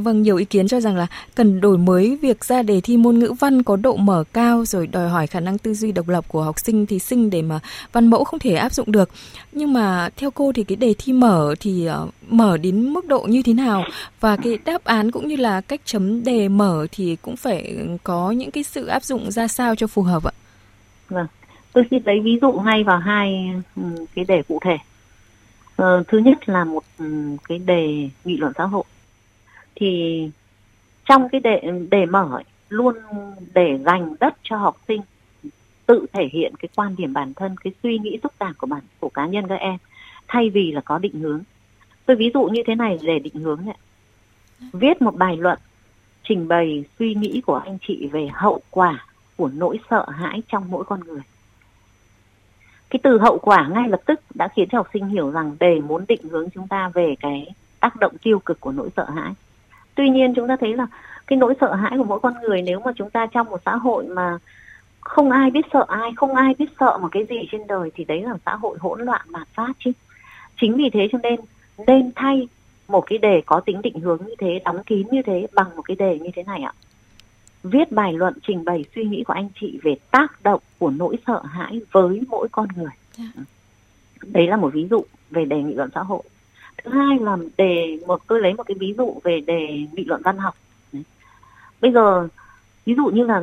Vâng, 0.00 0.22
nhiều 0.22 0.36
ý 0.36 0.44
kiến 0.44 0.68
cho 0.68 0.80
rằng 0.80 0.96
là 0.96 1.06
cần 1.34 1.60
đổi 1.60 1.78
mới 1.78 2.18
việc 2.22 2.44
ra 2.44 2.62
đề 2.62 2.80
thi 2.80 2.96
môn 2.96 3.18
ngữ 3.18 3.32
văn 3.40 3.62
có 3.62 3.76
độ 3.76 3.96
mở 3.96 4.24
cao 4.32 4.64
rồi 4.64 4.86
đòi 4.86 5.08
hỏi 5.08 5.26
khả 5.26 5.40
năng 5.40 5.58
tư 5.58 5.74
duy 5.74 5.92
độc 5.92 6.08
lập 6.08 6.24
của 6.28 6.42
học 6.42 6.58
sinh 6.58 6.86
thí 6.86 6.98
sinh 6.98 7.30
để 7.30 7.42
mà 7.42 7.60
văn 7.92 8.06
mẫu 8.06 8.24
không 8.24 8.40
thể 8.40 8.54
áp 8.54 8.72
dụng 8.72 8.92
được. 8.92 9.10
Nhưng 9.52 9.72
mà 9.72 10.08
theo 10.16 10.30
cô 10.30 10.52
thì 10.52 10.64
cái 10.64 10.76
đề 10.76 10.94
thi 10.98 11.12
mở 11.12 11.54
thì 11.60 11.86
ờ, 11.86 12.08
mở 12.28 12.56
đến 12.56 12.92
mức 12.92 13.06
độ 13.06 13.20
như 13.20 13.42
thế 13.42 13.52
nào 13.52 13.84
và 14.20 14.36
cái 14.36 14.58
đáp 14.64 14.84
án 14.84 15.10
cũng 15.10 15.28
như 15.28 15.36
là 15.36 15.60
cách 15.60 15.80
chấm 15.84 16.24
đề 16.24 16.48
mở 16.48 16.86
thì 16.92 17.16
cũng 17.22 17.36
phải 17.36 17.76
có 18.04 18.30
những 18.30 18.50
cái 18.50 18.62
sự 18.62 18.86
áp 18.86 19.04
dụng 19.04 19.30
ra 19.30 19.48
sao 19.48 19.74
cho 19.74 19.86
phù 19.86 20.02
hợp 20.02 20.24
ạ? 20.24 20.32
Vâng, 21.08 21.26
tôi 21.72 21.84
xin 21.90 22.02
lấy 22.04 22.20
ví 22.20 22.38
dụ 22.42 22.52
ngay 22.52 22.84
vào 22.84 22.98
hai 22.98 23.52
ừ, 23.76 23.82
cái 24.14 24.24
đề 24.24 24.42
cụ 24.48 24.58
thể. 24.64 24.76
Ờ, 25.76 26.02
thứ 26.08 26.18
nhất 26.18 26.48
là 26.48 26.64
một 26.64 26.82
ừ, 26.98 27.36
cái 27.48 27.58
đề 27.58 28.08
nghị 28.24 28.36
luận 28.36 28.52
xã 28.58 28.64
hội 28.64 28.84
thì 29.74 30.30
trong 31.04 31.28
cái 31.28 31.40
đề 31.40 31.62
đề 31.90 32.06
mở 32.06 32.42
luôn 32.68 32.94
để 33.54 33.78
dành 33.84 34.14
đất 34.20 34.34
cho 34.42 34.56
học 34.56 34.76
sinh, 34.88 35.00
tự 35.86 36.06
thể 36.12 36.28
hiện 36.32 36.52
cái 36.58 36.68
quan 36.76 36.96
điểm 36.96 37.12
bản 37.12 37.34
thân, 37.34 37.56
cái 37.64 37.72
suy 37.82 37.98
nghĩ 37.98 38.18
xúc 38.22 38.32
cảm 38.40 38.54
của 38.58 38.66
bản, 38.66 38.82
của 39.00 39.08
cá 39.08 39.26
nhân 39.26 39.48
các 39.48 39.54
em, 39.54 39.76
thay 40.28 40.50
vì 40.50 40.72
là 40.72 40.80
có 40.80 40.98
định 40.98 41.20
hướng. 41.20 41.40
Tôi 42.06 42.16
ví 42.16 42.30
dụ 42.34 42.44
như 42.44 42.62
thế 42.66 42.74
này 42.74 42.98
để 43.02 43.18
định 43.18 43.34
hướng 43.34 43.60
này. 43.66 43.76
Viết 44.72 45.02
một 45.02 45.16
bài 45.16 45.36
luận, 45.36 45.58
trình 46.24 46.48
bày 46.48 46.84
suy 46.98 47.14
nghĩ 47.14 47.40
của 47.46 47.54
anh 47.54 47.78
chị 47.88 48.08
về 48.12 48.28
hậu 48.32 48.60
quả 48.70 49.06
của 49.36 49.50
nỗi 49.54 49.78
sợ 49.90 50.06
hãi 50.08 50.42
trong 50.48 50.70
mỗi 50.70 50.84
con 50.84 51.00
người. 51.00 51.22
Cái 52.90 53.00
từ 53.02 53.18
hậu 53.18 53.38
quả 53.38 53.68
ngay 53.68 53.88
lập 53.88 54.00
tức 54.06 54.20
đã 54.34 54.48
khiến 54.48 54.68
cho 54.68 54.78
học 54.78 54.88
sinh 54.92 55.06
hiểu 55.06 55.30
rằng 55.30 55.56
đề 55.60 55.80
muốn 55.80 56.04
định 56.08 56.22
hướng 56.30 56.50
chúng 56.50 56.68
ta 56.68 56.90
về 56.94 57.14
cái 57.20 57.46
tác 57.80 57.96
động 57.96 58.16
tiêu 58.22 58.38
cực 58.38 58.60
của 58.60 58.72
nỗi 58.72 58.88
sợ 58.96 59.10
hãi 59.10 59.32
tuy 60.00 60.10
nhiên 60.10 60.34
chúng 60.34 60.48
ta 60.48 60.56
thấy 60.60 60.76
là 60.76 60.86
cái 61.26 61.36
nỗi 61.36 61.54
sợ 61.60 61.74
hãi 61.74 61.98
của 61.98 62.04
mỗi 62.04 62.20
con 62.20 62.34
người 62.42 62.62
nếu 62.62 62.80
mà 62.80 62.92
chúng 62.96 63.10
ta 63.10 63.26
trong 63.26 63.50
một 63.50 63.60
xã 63.64 63.76
hội 63.76 64.06
mà 64.06 64.38
không 65.00 65.30
ai 65.30 65.50
biết 65.50 65.66
sợ 65.72 65.84
ai 65.88 66.10
không 66.16 66.34
ai 66.34 66.54
biết 66.58 66.68
sợ 66.80 66.98
một 67.02 67.08
cái 67.12 67.26
gì 67.30 67.36
trên 67.52 67.66
đời 67.66 67.90
thì 67.94 68.04
đấy 68.04 68.22
là 68.22 68.34
xã 68.46 68.54
hội 68.56 68.76
hỗn 68.80 69.00
loạn 69.00 69.26
mạt 69.28 69.48
phát 69.54 69.72
chứ. 69.84 69.92
Chính 70.60 70.76
vì 70.76 70.90
thế 70.92 71.08
cho 71.12 71.18
nên 71.22 71.40
nên 71.86 72.12
thay 72.16 72.48
một 72.88 73.00
cái 73.06 73.18
đề 73.18 73.42
có 73.46 73.60
tính 73.60 73.82
định 73.82 74.00
hướng 74.00 74.18
như 74.26 74.34
thế 74.38 74.60
đóng 74.64 74.84
kín 74.84 75.06
như 75.10 75.22
thế 75.22 75.46
bằng 75.52 75.76
một 75.76 75.82
cái 75.82 75.96
đề 75.96 76.18
như 76.18 76.30
thế 76.34 76.42
này 76.42 76.62
ạ. 76.62 76.72
Viết 77.62 77.92
bài 77.92 78.12
luận 78.12 78.34
trình 78.46 78.64
bày 78.64 78.84
suy 78.94 79.04
nghĩ 79.04 79.24
của 79.26 79.32
anh 79.32 79.48
chị 79.60 79.78
về 79.82 79.96
tác 80.10 80.42
động 80.42 80.60
của 80.78 80.90
nỗi 80.90 81.16
sợ 81.26 81.42
hãi 81.44 81.80
với 81.92 82.20
mỗi 82.28 82.48
con 82.52 82.68
người. 82.76 82.92
Dạ. 83.18 83.24
đấy 84.26 84.46
là 84.46 84.56
một 84.56 84.74
ví 84.74 84.86
dụ 84.90 85.02
về 85.30 85.44
đề 85.44 85.62
nghị 85.62 85.74
luận 85.74 85.90
xã 85.94 86.02
hội 86.02 86.22
thứ 86.84 86.90
hai 86.90 87.18
là 87.18 87.36
đề 87.56 87.98
một 88.06 88.20
tôi 88.26 88.40
lấy 88.40 88.54
một 88.54 88.62
cái 88.62 88.76
ví 88.80 88.94
dụ 88.98 89.20
về 89.24 89.40
đề 89.40 89.86
nghị 89.92 90.04
luận 90.04 90.22
văn 90.24 90.38
học. 90.38 90.54
Bây 91.80 91.92
giờ 91.92 92.28
ví 92.84 92.94
dụ 92.94 93.06
như 93.06 93.24
là 93.24 93.42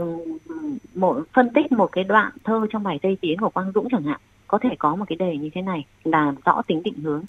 một 0.95 1.23
phân 1.33 1.49
tích 1.53 1.71
một 1.71 1.91
cái 1.91 2.03
đoạn 2.03 2.31
thơ 2.43 2.67
trong 2.69 2.83
bài 2.83 2.99
tây 3.01 3.17
tiến 3.21 3.39
của 3.39 3.49
quang 3.49 3.71
dũng 3.75 3.87
chẳng 3.91 4.03
hạn 4.03 4.19
có 4.47 4.57
thể 4.57 4.69
có 4.79 4.95
một 4.95 5.05
cái 5.07 5.15
đề 5.15 5.37
như 5.37 5.49
thế 5.53 5.61
này 5.61 5.85
là 6.03 6.33
rõ 6.45 6.61
tính 6.67 6.83
định 6.83 6.99
hướng. 7.03 7.23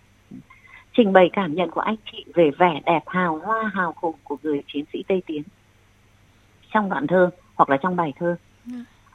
Trình 0.92 1.12
bày 1.12 1.30
cảm 1.32 1.54
nhận 1.54 1.70
của 1.70 1.80
anh 1.80 1.96
chị 2.12 2.24
về 2.34 2.50
vẻ 2.58 2.80
đẹp 2.86 3.02
hào 3.06 3.38
hoa 3.38 3.70
hào 3.74 3.94
hùng 3.96 4.16
của 4.24 4.36
người 4.42 4.62
chiến 4.72 4.84
sĩ 4.92 5.04
tây 5.08 5.22
tiến 5.26 5.42
trong 6.72 6.88
đoạn 6.88 7.06
thơ 7.06 7.30
hoặc 7.54 7.70
là 7.70 7.76
trong 7.76 7.96
bài 7.96 8.12
thơ. 8.16 8.36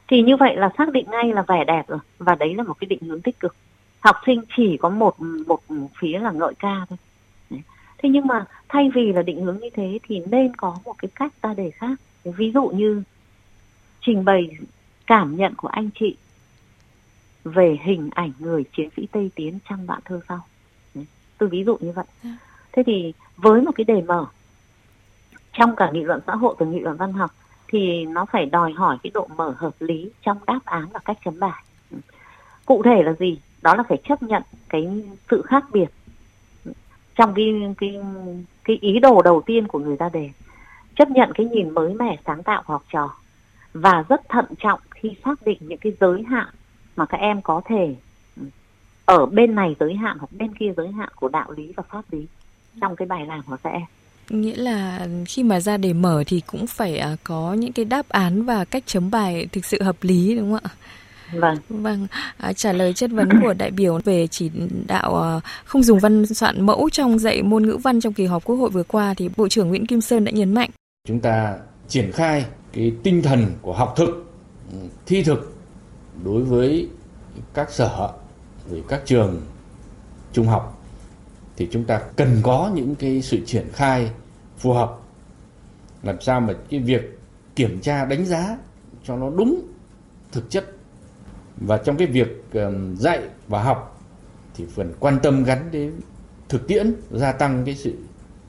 Thì 0.08 0.22
như 0.22 0.36
vậy 0.36 0.56
là 0.56 0.70
xác 0.78 0.92
định 0.92 1.06
ngay 1.10 1.32
là 1.32 1.42
vẻ 1.42 1.64
đẹp 1.64 1.82
rồi 1.88 1.98
và 2.18 2.34
đấy 2.34 2.54
là 2.54 2.62
một 2.62 2.74
cái 2.80 2.86
định 2.86 3.02
hướng 3.02 3.20
tích 3.20 3.40
cực 3.40 3.56
học 4.04 4.16
sinh 4.26 4.42
chỉ 4.56 4.76
có 4.76 4.88
một 4.88 5.20
một 5.20 5.60
phía 6.00 6.18
là 6.18 6.32
ngợi 6.32 6.54
ca 6.58 6.86
thôi. 6.88 6.98
Thế 7.98 8.08
nhưng 8.08 8.26
mà 8.26 8.44
thay 8.68 8.90
vì 8.94 9.12
là 9.12 9.22
định 9.22 9.44
hướng 9.44 9.58
như 9.58 9.68
thế 9.74 9.98
thì 10.02 10.20
nên 10.26 10.56
có 10.56 10.78
một 10.84 10.94
cái 10.98 11.08
cách 11.14 11.32
ta 11.40 11.54
đề 11.54 11.70
khác. 11.70 12.00
Ví 12.24 12.52
dụ 12.54 12.68
như 12.68 13.02
trình 14.00 14.24
bày 14.24 14.50
cảm 15.06 15.36
nhận 15.36 15.54
của 15.54 15.68
anh 15.68 15.90
chị 16.00 16.16
về 17.44 17.78
hình 17.82 18.10
ảnh 18.14 18.32
người 18.38 18.64
chiến 18.76 18.88
sĩ 18.96 19.06
tây 19.12 19.30
tiến 19.34 19.58
trong 19.68 19.86
đoạn 19.86 20.00
thơ 20.04 20.20
sau. 20.28 20.40
Tôi 21.38 21.48
ví 21.48 21.64
dụ 21.64 21.76
như 21.80 21.92
vậy. 21.92 22.04
Dạ. 22.22 22.30
thế 22.72 22.82
thì 22.86 23.12
với 23.36 23.62
một 23.62 23.72
cái 23.74 23.84
đề 23.84 24.02
mở 24.02 24.26
trong 25.52 25.76
cả 25.76 25.90
nghị 25.92 26.00
luận 26.02 26.20
xã 26.26 26.34
hội 26.34 26.54
và 26.58 26.66
nghị 26.66 26.80
luận 26.80 26.96
văn 26.96 27.12
học 27.12 27.30
thì 27.68 28.04
nó 28.04 28.24
phải 28.24 28.46
đòi 28.46 28.72
hỏi 28.72 28.98
cái 29.02 29.10
độ 29.14 29.28
mở 29.36 29.54
hợp 29.56 29.74
lý 29.80 30.10
trong 30.22 30.38
đáp 30.46 30.60
án 30.64 30.86
và 30.92 31.00
cách 31.04 31.18
chấm 31.24 31.40
bài. 31.40 31.64
Cụ 32.66 32.82
thể 32.82 33.02
là 33.02 33.12
gì 33.12 33.38
đó 33.64 33.74
là 33.74 33.82
phải 33.88 33.98
chấp 34.08 34.22
nhận 34.22 34.42
cái 34.68 35.04
sự 35.30 35.42
khác 35.42 35.64
biệt 35.72 35.88
trong 37.14 37.34
cái 37.34 37.46
cái 37.78 37.96
cái 38.64 38.78
ý 38.80 38.98
đồ 38.98 39.22
đầu 39.22 39.42
tiên 39.46 39.68
của 39.68 39.78
người 39.78 39.96
ra 39.96 40.08
đề 40.08 40.30
chấp 40.96 41.10
nhận 41.10 41.32
cái 41.34 41.46
nhìn 41.46 41.70
mới 41.70 41.94
mẻ, 41.94 42.16
sáng 42.26 42.42
tạo 42.42 42.62
của 42.66 42.72
học 42.72 42.84
trò. 42.92 43.14
Và 43.74 44.04
rất 44.08 44.20
thận 44.28 44.44
trọng 44.62 44.80
khi 44.90 45.10
xác 45.24 45.46
định 45.46 45.58
những 45.60 45.78
cái 45.78 45.92
giới 46.00 46.22
hạn 46.22 46.48
mà 46.96 47.06
các 47.06 47.18
em 47.18 47.42
có 47.42 47.60
thể 47.64 47.94
ở 49.04 49.26
bên 49.26 49.54
này 49.54 49.76
giới 49.80 49.94
hạn 49.94 50.18
hoặc 50.18 50.32
bên 50.38 50.54
kia 50.54 50.72
giới 50.76 50.88
hạn 50.88 51.08
của 51.16 51.28
đạo 51.28 51.50
lý 51.50 51.72
và 51.76 51.82
pháp 51.88 52.02
lý 52.10 52.26
trong 52.80 52.96
cái 52.96 53.08
bài 53.08 53.26
làm 53.26 53.42
của 53.42 53.56
các 53.62 53.70
em. 53.70 53.82
Nghĩa 54.30 54.56
là 54.56 55.06
khi 55.26 55.42
mà 55.42 55.60
ra 55.60 55.76
đề 55.76 55.92
mở 55.92 56.24
thì 56.26 56.42
cũng 56.46 56.66
phải 56.66 56.98
à, 56.98 57.16
có 57.24 57.54
những 57.54 57.72
cái 57.72 57.84
đáp 57.84 58.08
án 58.08 58.42
và 58.42 58.64
cách 58.64 58.82
chấm 58.86 59.10
bài 59.10 59.46
thực 59.52 59.64
sự 59.64 59.82
hợp 59.82 59.96
lý, 60.00 60.36
đúng 60.36 60.52
không 60.52 60.70
ạ? 60.70 60.70
Vâng. 61.40 61.56
Vâng, 61.68 62.06
à, 62.36 62.52
trả 62.52 62.72
lời 62.72 62.92
chất 62.92 63.10
vấn 63.10 63.28
của 63.42 63.54
đại 63.54 63.70
biểu 63.70 63.98
về 64.04 64.26
chỉ 64.26 64.50
đạo 64.86 65.22
à, 65.22 65.40
không 65.64 65.82
dùng 65.82 65.98
văn 65.98 66.26
soạn 66.26 66.66
mẫu 66.66 66.90
trong 66.90 67.18
dạy 67.18 67.42
môn 67.42 67.66
ngữ 67.66 67.76
văn 67.82 68.00
trong 68.00 68.12
kỳ 68.12 68.26
họp 68.26 68.44
Quốc 68.44 68.56
hội 68.56 68.70
vừa 68.70 68.82
qua 68.82 69.14
thì 69.14 69.30
Bộ 69.36 69.48
trưởng 69.48 69.68
Nguyễn 69.68 69.86
Kim 69.86 70.00
Sơn 70.00 70.24
đã 70.24 70.32
nhấn 70.32 70.54
mạnh. 70.54 70.70
Chúng 71.08 71.20
ta 71.20 71.56
triển 71.88 72.12
khai 72.12 72.44
cái 72.72 72.92
tinh 73.02 73.22
thần 73.22 73.46
của 73.62 73.72
học 73.72 73.94
thực, 73.96 74.32
thi 75.06 75.22
thực 75.22 75.56
đối 76.24 76.42
với 76.42 76.88
các 77.54 77.72
sở, 77.72 78.12
với 78.68 78.82
các 78.88 79.02
trường 79.04 79.40
trung 80.32 80.46
học 80.46 80.84
thì 81.56 81.68
chúng 81.70 81.84
ta 81.84 82.00
cần 82.16 82.40
có 82.42 82.70
những 82.74 82.94
cái 82.94 83.22
sự 83.22 83.40
triển 83.46 83.66
khai 83.72 84.10
phù 84.58 84.72
hợp 84.72 84.96
làm 86.02 86.20
sao 86.20 86.40
mà 86.40 86.54
cái 86.70 86.80
việc 86.80 87.18
kiểm 87.56 87.80
tra 87.80 88.04
đánh 88.04 88.26
giá 88.26 88.56
cho 89.04 89.16
nó 89.16 89.30
đúng 89.30 89.62
thực 90.32 90.50
chất 90.50 90.66
và 91.56 91.78
trong 91.78 91.96
cái 91.96 92.06
việc 92.06 92.44
dạy 92.98 93.22
và 93.48 93.62
học 93.62 94.00
thì 94.54 94.66
phần 94.74 94.92
quan 95.00 95.18
tâm 95.22 95.44
gắn 95.44 95.68
đến 95.70 95.92
thực 96.48 96.68
tiễn, 96.68 96.94
gia 97.10 97.32
tăng 97.32 97.64
cái 97.64 97.74
sự 97.74 97.94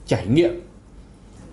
trải 0.05 0.27
nghiệm. 0.27 0.61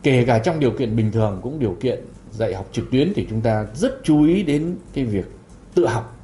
Kể 0.03 0.25
cả 0.25 0.39
trong 0.39 0.61
điều 0.61 0.71
kiện 0.71 0.97
bình 0.97 1.13
thường 1.13 1.41
cũng 1.43 1.59
điều 1.59 1.77
kiện 1.81 2.05
dạy 2.31 2.55
học 2.55 2.69
trực 2.73 2.91
tuyến 2.91 3.13
thì 3.15 3.27
chúng 3.31 3.41
ta 3.41 3.67
rất 3.75 4.01
chú 4.03 4.25
ý 4.25 4.43
đến 4.43 4.77
cái 4.95 5.05
việc 5.05 5.27
tự 5.75 5.87
học. 5.87 6.19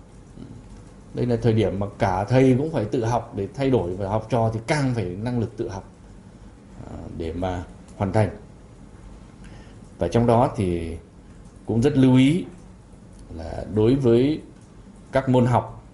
Đây 1.15 1.27
là 1.27 1.37
thời 1.43 1.53
điểm 1.53 1.79
mà 1.79 1.87
cả 1.99 2.25
thầy 2.25 2.55
cũng 2.59 2.73
phải 2.73 2.85
tự 2.85 3.05
học 3.05 3.33
để 3.37 3.49
thay 3.55 3.71
đổi 3.71 3.97
và 3.97 4.09
học 4.09 4.27
trò 4.31 4.51
thì 4.55 4.61
càng 4.67 4.95
phải 4.95 5.05
năng 5.05 5.39
lực 5.39 5.57
tự 5.57 5.69
học 5.69 5.93
à, 6.91 6.97
để 7.19 7.33
mà 7.33 7.65
hoàn 7.97 8.13
thành. 8.13 8.31
Và 9.99 10.09
trong 10.09 10.27
đó 10.27 10.53
thì 10.57 10.97
cũng 11.67 11.83
rất 11.83 11.97
lưu 11.97 12.17
ý 12.17 12.45
là 13.37 13.65
đối 13.75 13.95
với 13.95 14.41
các 15.21 15.29
môn 15.29 15.47
học, 15.47 15.85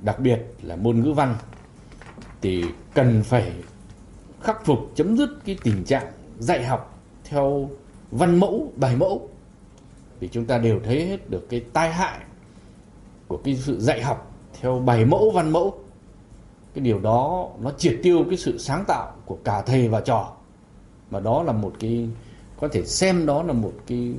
đặc 0.00 0.20
biệt 0.20 0.40
là 0.62 0.76
môn 0.76 1.00
ngữ 1.00 1.12
văn, 1.12 1.36
thì 2.40 2.64
cần 2.94 3.22
phải 3.22 3.52
khắc 4.42 4.64
phục, 4.64 4.78
chấm 4.94 5.16
dứt 5.16 5.28
cái 5.44 5.58
tình 5.62 5.84
trạng 5.84 6.12
dạy 6.38 6.64
học 6.64 6.98
theo 7.24 7.70
văn 8.10 8.40
mẫu, 8.40 8.72
bài 8.76 8.96
mẫu 8.96 9.28
thì 10.20 10.28
chúng 10.32 10.44
ta 10.44 10.58
đều 10.58 10.80
thấy 10.84 11.06
hết 11.06 11.30
được 11.30 11.46
cái 11.50 11.64
tai 11.72 11.92
hại 11.92 12.18
của 13.28 13.36
cái 13.44 13.56
sự 13.56 13.80
dạy 13.80 14.02
học 14.02 14.34
theo 14.60 14.78
bài 14.78 15.04
mẫu, 15.04 15.30
văn 15.30 15.50
mẫu. 15.50 15.78
Cái 16.74 16.84
điều 16.84 17.00
đó 17.00 17.48
nó 17.60 17.70
triệt 17.78 18.00
tiêu 18.02 18.24
cái 18.28 18.38
sự 18.38 18.58
sáng 18.58 18.84
tạo 18.88 19.12
của 19.24 19.38
cả 19.44 19.62
thầy 19.62 19.88
và 19.88 20.00
trò. 20.00 20.32
Mà 21.10 21.20
đó 21.20 21.42
là 21.42 21.52
một 21.52 21.72
cái, 21.80 22.08
có 22.60 22.68
thể 22.68 22.84
xem 22.84 23.26
đó 23.26 23.42
là 23.42 23.52
một 23.52 23.72
cái 23.86 24.14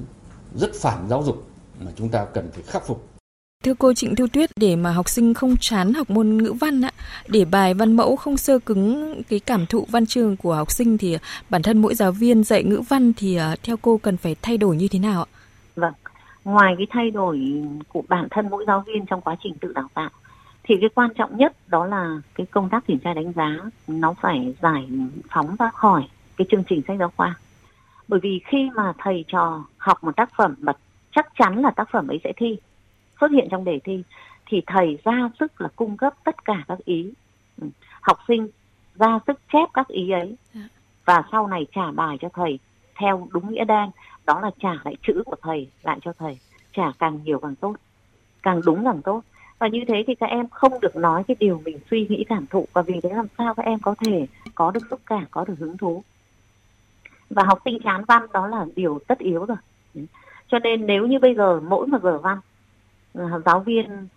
rất 0.55 0.69
phản 0.75 1.09
giáo 1.09 1.23
dục 1.23 1.47
mà 1.79 1.91
chúng 1.95 2.09
ta 2.09 2.25
cần 2.25 2.51
phải 2.51 2.63
khắc 2.63 2.87
phục. 2.87 3.16
Thưa 3.67 3.73
cô 3.79 3.93
Trịnh 3.93 4.15
Thu 4.15 4.27
Tuyết, 4.33 4.49
để 4.55 4.75
mà 4.75 4.91
học 4.91 5.09
sinh 5.09 5.33
không 5.33 5.57
chán 5.59 5.93
học 5.93 6.09
môn 6.09 6.37
ngữ 6.37 6.53
văn 6.59 6.81
ạ, 6.81 6.91
để 7.27 7.45
bài 7.45 7.73
văn 7.73 7.95
mẫu 7.95 8.15
không 8.15 8.37
sơ 8.37 8.59
cứng 8.59 9.21
cái 9.29 9.39
cảm 9.39 9.65
thụ 9.65 9.85
văn 9.91 10.05
chương 10.05 10.37
của 10.37 10.55
học 10.55 10.71
sinh 10.71 10.97
thì 10.97 11.13
à, 11.13 11.19
bản 11.49 11.61
thân 11.61 11.77
mỗi 11.81 11.95
giáo 11.95 12.11
viên 12.11 12.43
dạy 12.43 12.63
ngữ 12.63 12.81
văn 12.89 13.13
thì 13.17 13.35
à, 13.35 13.55
theo 13.63 13.77
cô 13.81 13.97
cần 13.97 14.17
phải 14.17 14.35
thay 14.41 14.57
đổi 14.57 14.75
như 14.75 14.87
thế 14.91 14.99
nào 14.99 15.23
ạ? 15.23 15.29
Vâng, 15.75 15.93
ngoài 16.43 16.75
cái 16.77 16.87
thay 16.89 17.11
đổi 17.11 17.63
của 17.87 18.03
bản 18.07 18.27
thân 18.31 18.49
mỗi 18.49 18.63
giáo 18.67 18.83
viên 18.87 19.05
trong 19.05 19.21
quá 19.21 19.35
trình 19.43 19.53
tự 19.61 19.73
đào 19.73 19.87
tạo 19.93 20.09
thì 20.63 20.75
cái 20.81 20.89
quan 20.95 21.09
trọng 21.17 21.37
nhất 21.37 21.53
đó 21.67 21.85
là 21.85 22.21
cái 22.35 22.45
công 22.51 22.69
tác 22.69 22.87
kiểm 22.87 22.99
tra 22.99 23.13
đánh 23.13 23.33
giá 23.35 23.57
nó 23.87 24.13
phải 24.21 24.55
giải 24.61 24.87
phóng 25.29 25.55
ra 25.59 25.69
khỏi 25.73 26.03
cái 26.37 26.47
chương 26.51 26.63
trình 26.69 26.81
sách 26.87 26.97
giáo 26.99 27.11
khoa 27.17 27.35
bởi 28.07 28.19
vì 28.23 28.41
khi 28.45 28.69
mà 28.75 28.93
thầy 28.97 29.25
trò 29.27 29.65
học 29.77 30.03
một 30.03 30.15
tác 30.15 30.29
phẩm 30.37 30.55
mà 30.59 30.73
chắc 31.15 31.27
chắn 31.37 31.61
là 31.61 31.71
tác 31.71 31.89
phẩm 31.91 32.07
ấy 32.07 32.19
sẽ 32.23 32.33
thi 32.37 32.57
xuất 33.21 33.31
hiện 33.31 33.47
trong 33.51 33.63
đề 33.63 33.79
thi 33.83 34.03
thì 34.45 34.61
thầy 34.67 34.97
ra 35.03 35.29
sức 35.39 35.61
là 35.61 35.69
cung 35.75 35.97
cấp 35.97 36.13
tất 36.23 36.45
cả 36.45 36.63
các 36.67 36.77
ý. 36.85 37.11
Ừ, 37.61 37.67
học 38.01 38.19
sinh 38.27 38.47
ra 38.95 39.19
sức 39.27 39.39
chép 39.53 39.69
các 39.73 39.87
ý 39.87 40.09
ấy. 40.11 40.35
Dạ. 40.53 40.61
và 41.05 41.23
sau 41.31 41.47
này 41.47 41.65
trả 41.75 41.91
bài 41.91 42.17
cho 42.21 42.29
thầy 42.33 42.59
theo 42.95 43.27
đúng 43.31 43.53
nghĩa 43.53 43.65
đen 43.65 43.89
đó 44.25 44.39
là 44.41 44.51
trả 44.59 44.73
lại 44.83 44.95
chữ 45.07 45.23
của 45.25 45.35
thầy 45.41 45.69
lại 45.83 45.99
cho 46.01 46.13
thầy. 46.13 46.37
Trả 46.73 46.91
càng 46.99 47.19
nhiều 47.23 47.39
càng 47.39 47.55
tốt 47.55 47.75
càng 48.43 48.61
đúng 48.65 48.85
càng 48.85 49.01
tốt. 49.01 49.21
Và 49.59 49.67
như 49.67 49.83
thế 49.87 50.03
thì 50.07 50.15
các 50.15 50.29
em 50.29 50.47
không 50.49 50.79
được 50.81 50.95
nói 50.95 51.23
cái 51.27 51.35
điều 51.39 51.61
mình 51.65 51.79
suy 51.91 52.07
nghĩ 52.09 52.23
cảm 52.29 52.45
thụ 52.47 52.67
và 52.73 52.81
vì 52.81 52.99
thế 53.03 53.09
làm 53.09 53.27
sao 53.37 53.53
các 53.53 53.65
em 53.65 53.79
có 53.79 53.95
thể 54.05 54.27
có 54.55 54.71
được 54.71 54.83
xúc 54.89 54.99
cảm 55.05 55.25
có 55.31 55.45
được 55.45 55.53
hứng 55.59 55.77
thú. 55.77 56.03
Và 57.29 57.43
học 57.43 57.59
sinh 57.65 57.79
chán 57.83 58.03
văn 58.07 58.25
đó 58.33 58.47
là 58.47 58.65
điều 58.75 58.99
tất 59.07 59.19
yếu 59.19 59.45
rồi. 59.45 59.57
Cho 60.47 60.59
nên 60.59 60.85
nếu 60.85 61.07
như 61.07 61.19
bây 61.19 61.35
giờ 61.35 61.59
mỗi 61.59 61.87
một 61.87 61.97
giờ 62.03 62.17
văn 62.17 62.39
Ờ, 63.17 63.41
giáo 63.45 63.59
viên 63.59 64.07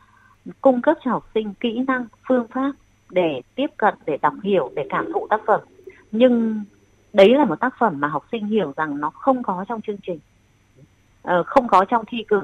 cung 0.60 0.82
cấp 0.82 0.96
cho 1.04 1.10
học 1.10 1.28
sinh 1.34 1.54
kỹ 1.54 1.84
năng, 1.86 2.06
phương 2.28 2.46
pháp 2.48 2.72
để 3.10 3.42
tiếp 3.54 3.66
cận, 3.76 3.94
để 4.06 4.18
đọc 4.22 4.34
hiểu, 4.42 4.70
để 4.74 4.86
cảm 4.90 5.12
thụ 5.12 5.26
tác 5.30 5.40
phẩm. 5.46 5.60
Nhưng 6.12 6.64
đấy 7.12 7.34
là 7.34 7.44
một 7.44 7.60
tác 7.60 7.74
phẩm 7.78 8.00
mà 8.00 8.08
học 8.08 8.24
sinh 8.32 8.46
hiểu 8.46 8.72
rằng 8.76 9.00
nó 9.00 9.10
không 9.10 9.42
có 9.42 9.64
trong 9.68 9.80
chương 9.80 10.00
trình. 10.06 10.18
Ờ, 11.22 11.42
không 11.42 11.68
có 11.68 11.84
trong 11.84 12.04
thi 12.06 12.24
cử. 12.28 12.40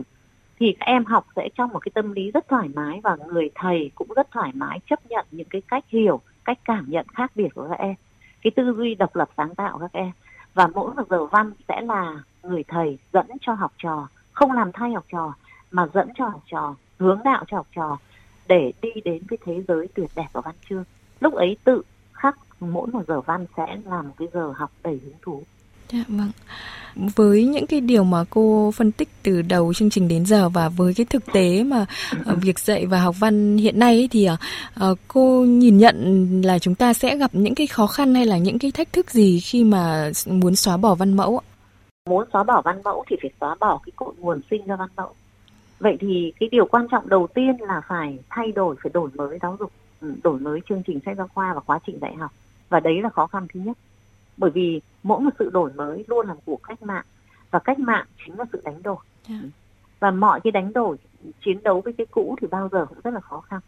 Thì 0.59 0.77
các 0.81 0.87
em 0.87 1.05
học 1.05 1.27
sẽ 1.37 1.49
trong 1.55 1.71
một 1.71 1.79
cái 1.79 1.93
tâm 1.95 2.13
lý 2.13 2.31
rất 2.31 2.49
thoải 2.49 2.69
mái 2.75 3.01
và 3.03 3.17
người 3.27 3.51
thầy 3.55 3.91
cũng 3.95 4.09
rất 4.17 4.31
thoải 4.31 4.51
mái 4.55 4.81
chấp 4.91 5.07
nhận 5.07 5.27
những 5.31 5.49
cái 5.49 5.63
cách 5.69 5.85
hiểu, 5.89 6.21
cách 6.45 6.59
cảm 6.65 6.85
nhận 6.89 7.07
khác 7.09 7.33
biệt 7.35 7.49
của 7.55 7.67
các 7.69 7.79
em. 7.79 7.95
Cái 8.43 8.51
tư 8.51 8.75
duy 8.77 8.95
độc 8.95 9.17
lập 9.17 9.29
sáng 9.37 9.55
tạo 9.55 9.79
các 9.79 9.93
em. 9.93 10.11
Và 10.55 10.67
mỗi 10.67 10.95
một 10.95 11.03
giờ 11.11 11.27
văn 11.27 11.53
sẽ 11.69 11.81
là 11.81 12.23
người 12.43 12.65
thầy 12.69 12.99
dẫn 13.13 13.27
cho 13.41 13.53
học 13.55 13.73
trò, 13.79 14.09
không 14.33 14.53
làm 14.53 14.73
thay 14.73 14.93
học 14.93 15.05
trò 15.13 15.35
mà 15.71 15.87
dẫn 15.95 16.09
cho 16.19 16.29
học 16.29 16.43
trò 16.51 16.75
hướng 16.99 17.21
đạo 17.25 17.45
cho 17.49 17.57
học 17.57 17.67
trò 17.77 17.99
để 18.49 18.73
đi 18.83 18.91
đến 19.05 19.23
cái 19.29 19.39
thế 19.45 19.63
giới 19.69 19.89
tuyệt 19.95 20.11
đẹp 20.17 20.27
của 20.33 20.41
văn 20.41 20.55
chương 20.69 20.85
lúc 21.21 21.35
ấy 21.35 21.57
tự 21.65 21.83
khắc 22.13 22.39
mỗi 22.61 22.87
một 22.87 23.03
giờ 23.09 23.21
văn 23.21 23.47
sẽ 23.57 23.77
là 23.85 24.03
một 24.03 24.13
cái 24.19 24.29
giờ 24.33 24.53
học 24.57 24.71
đầy 24.83 25.01
hứng 25.05 25.15
thú 25.23 25.43
Dạ 25.93 26.05
vâng. 26.09 26.31
Với 27.17 27.45
những 27.45 27.67
cái 27.67 27.81
điều 27.81 28.05
mà 28.05 28.25
cô 28.31 28.71
phân 28.75 28.93
tích 28.93 29.09
từ 29.23 29.43
đầu 29.43 29.75
chương 29.75 29.91
trình 29.91 30.09
đến 30.09 30.27
giờ 30.27 30.49
và 30.49 30.69
với 30.69 30.95
cái 30.95 31.07
thực 31.11 31.23
tế 31.33 31.65
mà 31.65 31.87
uh, 32.33 32.39
việc 32.43 32.59
dạy 32.59 32.87
và 32.87 33.01
học 33.01 33.15
văn 33.19 33.57
hiện 33.57 33.79
nay 33.79 33.95
ấy, 33.95 34.09
thì 34.11 34.29
uh, 34.91 34.99
cô 35.09 35.45
nhìn 35.49 35.79
nhận 35.79 36.41
là 36.45 36.59
chúng 36.59 36.75
ta 36.75 36.93
sẽ 36.93 37.17
gặp 37.17 37.31
những 37.35 37.55
cái 37.55 37.67
khó 37.67 37.87
khăn 37.87 38.15
hay 38.15 38.27
là 38.27 38.39
những 38.39 38.59
cái 38.59 38.71
thách 38.71 38.93
thức 38.93 39.11
gì 39.11 39.41
khi 39.41 39.65
mà 39.65 40.11
muốn 40.27 40.55
xóa 40.55 40.77
bỏ 40.77 40.95
văn 40.95 41.15
mẫu? 41.15 41.41
Muốn 42.09 42.25
xóa 42.33 42.45
bỏ 42.45 42.63
văn 42.65 42.81
mẫu 42.85 43.05
thì 43.11 43.17
phải 43.23 43.31
xóa 43.41 43.55
bỏ 43.61 43.81
cái 43.87 43.93
cội 43.97 44.15
nguồn 44.19 44.41
sinh 44.51 44.67
ra 44.67 44.77
văn 44.77 44.89
mẫu. 44.97 45.15
Vậy 45.79 45.97
thì 46.01 46.33
cái 46.41 46.49
điều 46.53 46.67
quan 46.67 46.89
trọng 46.89 47.09
đầu 47.09 47.27
tiên 47.27 47.57
là 47.61 47.81
phải 47.89 48.19
thay 48.29 48.53
đổi, 48.53 48.77
phải 48.83 48.91
đổi 48.95 49.11
mới 49.15 49.39
giáo 49.43 49.57
dục, 49.61 49.73
ừ, 50.01 50.15
đổi 50.23 50.41
mới 50.41 50.61
chương 50.69 50.83
trình 50.87 51.01
sách 51.05 51.17
giáo 51.17 51.29
khoa 51.35 51.55
và 51.55 51.61
quá 51.61 51.79
trình 51.87 51.99
dạy 52.01 52.15
học. 52.15 52.31
Và 52.69 52.81
đấy 52.81 53.03
là 53.03 53.09
khó 53.09 53.27
khăn 53.27 53.47
thứ 53.55 53.61
nhất 53.61 53.77
bởi 54.37 54.51
vì 54.51 54.81
mỗi 55.03 55.21
một 55.21 55.31
sự 55.39 55.51
đổi 55.51 55.73
mới 55.73 56.05
luôn 56.09 56.27
là 56.27 56.35
một 56.35 56.41
cuộc 56.45 56.63
cách 56.63 56.83
mạng 56.83 57.05
và 57.51 57.59
cách 57.59 57.79
mạng 57.79 58.07
chính 58.25 58.39
là 58.39 58.45
sự 58.53 58.61
đánh 58.65 58.83
đổi 58.83 58.97
yeah. 59.29 59.43
Dạ. 59.43 59.49
và 60.01 60.11
mọi 60.11 60.41
cái 60.41 60.51
đánh 60.51 60.73
đổi 60.73 60.97
chiến 61.45 61.63
đấu 61.63 61.81
với 61.81 61.93
cái 61.93 62.07
cũ 62.11 62.37
thì 62.41 62.47
bao 62.51 62.69
giờ 62.73 62.87
cũng 62.87 62.99
rất 63.05 63.15
là 63.15 63.21
khó 63.21 63.41
khăn 63.41 63.61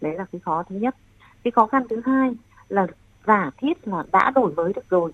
đấy 0.00 0.14
là 0.14 0.24
cái 0.32 0.40
khó 0.40 0.62
thứ 0.62 0.76
nhất 0.76 0.96
cái 1.42 1.50
khó 1.50 1.66
khăn 1.66 1.82
thứ 1.90 2.00
hai 2.04 2.34
là 2.68 2.86
giả 3.26 3.50
thiết 3.56 3.88
là 3.88 4.04
đã 4.12 4.32
đổi 4.34 4.54
mới 4.54 4.72
được 4.72 4.90
rồi 4.90 5.12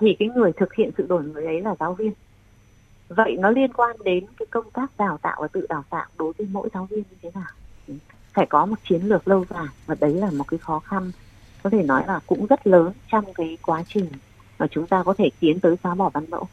thì 0.00 0.16
cái 0.18 0.28
người 0.28 0.52
thực 0.52 0.74
hiện 0.74 0.90
sự 0.98 1.06
đổi 1.08 1.22
mới 1.22 1.46
ấy 1.46 1.60
là 1.60 1.74
giáo 1.80 1.94
viên 1.94 2.12
vậy 3.08 3.36
nó 3.38 3.50
liên 3.50 3.72
quan 3.72 3.96
đến 4.04 4.24
cái 4.36 4.46
công 4.50 4.70
tác 4.70 4.86
đào 4.98 5.18
tạo 5.22 5.36
và 5.40 5.48
tự 5.48 5.66
đào 5.68 5.84
tạo 5.90 6.06
đối 6.18 6.32
với 6.38 6.46
mỗi 6.52 6.68
giáo 6.74 6.86
viên 6.90 7.04
như 7.10 7.16
thế 7.22 7.30
nào 7.34 7.50
phải 8.32 8.46
có 8.46 8.66
một 8.66 8.76
chiến 8.88 9.02
lược 9.02 9.28
lâu 9.28 9.44
dài 9.50 9.66
và 9.86 9.94
đấy 10.00 10.14
là 10.14 10.30
một 10.30 10.44
cái 10.48 10.58
khó 10.58 10.78
khăn, 10.78 11.12
có 11.62 11.70
thể 11.70 11.82
nói 11.82 12.04
là 12.06 12.20
cũng 12.26 12.46
rất 12.46 12.66
lớn 12.66 12.92
trong 13.12 13.34
cái 13.34 13.58
quá 13.62 13.82
trình 13.88 14.06
mà 14.58 14.66
chúng 14.70 14.86
ta 14.86 15.02
có 15.02 15.14
thể 15.18 15.30
tiến 15.40 15.60
tới 15.60 15.76
xóa 15.82 15.94
bỏ 15.94 16.08
văn 16.08 16.24
mẫu. 16.30 16.48